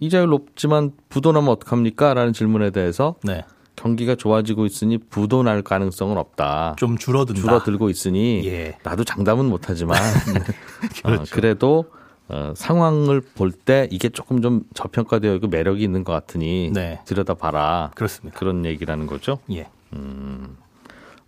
이자율 0.00 0.28
높지만 0.28 0.92
부도 1.08 1.32
나면 1.32 1.50
어떡합니까? 1.50 2.14
라는 2.14 2.32
질문에 2.32 2.70
대해서 2.70 3.14
네, 3.22 3.44
경기가 3.76 4.14
좋아지고 4.14 4.66
있으니 4.66 4.98
부도 4.98 5.42
날 5.42 5.62
가능성은 5.62 6.16
없다. 6.16 6.74
좀 6.78 6.96
줄어든다. 6.96 7.40
줄어들고 7.40 7.90
있으니 7.90 8.42
예. 8.46 8.76
나도 8.82 9.04
장담은 9.04 9.46
못하지만 9.46 9.98
그렇죠. 11.04 11.22
어, 11.22 11.24
그래도 11.32 11.84
어, 12.28 12.52
상황을 12.56 13.20
볼 13.20 13.52
때 13.52 13.88
이게 13.90 14.08
조금 14.08 14.40
좀 14.42 14.62
저평가되어 14.74 15.34
있고 15.36 15.48
매력이 15.48 15.82
있는 15.82 16.04
것 16.04 16.12
같으니 16.12 16.70
네. 16.72 17.00
들여다봐라 17.04 17.90
그렇습니다. 17.94 18.38
그런 18.38 18.64
얘기라는 18.64 19.06
거죠. 19.06 19.38
예. 19.52 19.68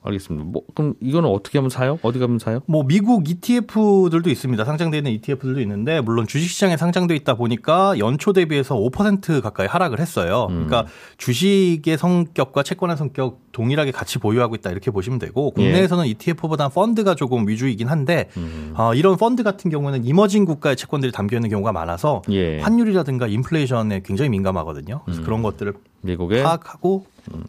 알겠습니다. 0.07 0.47
뭐 0.49 0.62
그럼 0.75 0.95
이거는 1.01 1.29
어떻게 1.29 1.59
하면 1.59 1.69
사요? 1.71 1.99
어디 2.03 2.19
가면 2.19 2.38
사요? 2.38 2.61
뭐 2.66 2.85
미국 2.85 3.29
ETF들도 3.29 4.31
있습니다. 4.31 4.64
상장되어 4.64 4.99
있는 4.99 5.12
ETF들도 5.12 5.61
있는데 5.61 6.01
물론 6.01 6.27
주식시장에 6.27 6.77
상장돼 6.77 7.14
있다 7.16 7.35
보니까 7.35 7.99
연초 7.99 8.33
대비해서 8.33 8.77
5% 8.77 9.42
가까이 9.42 9.66
하락을 9.66 9.99
했어요. 10.01 10.47
그러니까 10.49 10.87
주식의 11.19 11.99
성격과 11.99 12.62
채권의 12.62 12.97
성격 12.97 13.45
동일하게 13.57 13.90
같이 13.90 14.19
보유하고 14.19 14.55
있다 14.55 14.71
이렇게 14.71 14.90
보시면 14.90 15.19
되고 15.19 15.51
국내에서는 15.53 16.05
ETF보다 16.07 16.69
펀드가 16.69 17.14
조금 17.14 17.49
위주이긴 17.49 17.88
한데 17.88 18.29
어, 18.75 18.92
이런 18.95 19.16
펀드 19.16 19.42
같은 19.42 19.71
경우는 19.71 20.05
emerging 20.05 20.44
국가의 20.45 20.77
채권들이 20.77 21.11
담겨 21.11 21.37
있는 21.38 21.49
경우가 21.49 21.73
많아서 21.73 22.21
예. 22.31 22.61
환율이라든가 22.61 23.27
인플레이션에 23.29 24.03
굉장히 24.05 24.29
민감하거든요. 24.29 25.01
그래서 25.07 25.23
그런 25.23 25.42
것들을 25.42 25.73
미국에 26.03 26.42
파악하고 26.42 27.07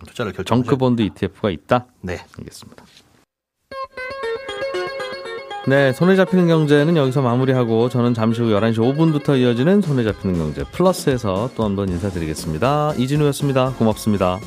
투자를 0.07 0.31
결정. 0.31 0.63
정크 0.63 0.77
본드 0.77 1.01
ETF가 1.01 1.49
있다. 1.49 1.87
네. 2.01 2.19
알겠습니다. 2.39 2.85
네, 5.67 5.91
손에 5.91 6.15
잡히는 6.15 6.47
경제는 6.47 6.95
여기서 6.95 7.21
마무리하고 7.21 7.89
저는 7.89 8.13
잠시 8.13 8.41
후 8.41 8.47
11시 8.51 8.77
5분부터 8.77 9.37
이어지는 9.37 9.81
손에 9.81 10.05
잡히는 10.05 10.37
경제 10.37 10.63
플러스에서 10.63 11.49
또 11.57 11.63
한 11.65 11.75
번 11.75 11.89
인사드리겠습니다. 11.89 12.93
이진우였습니다. 12.97 13.73
고맙습니다. 13.77 14.39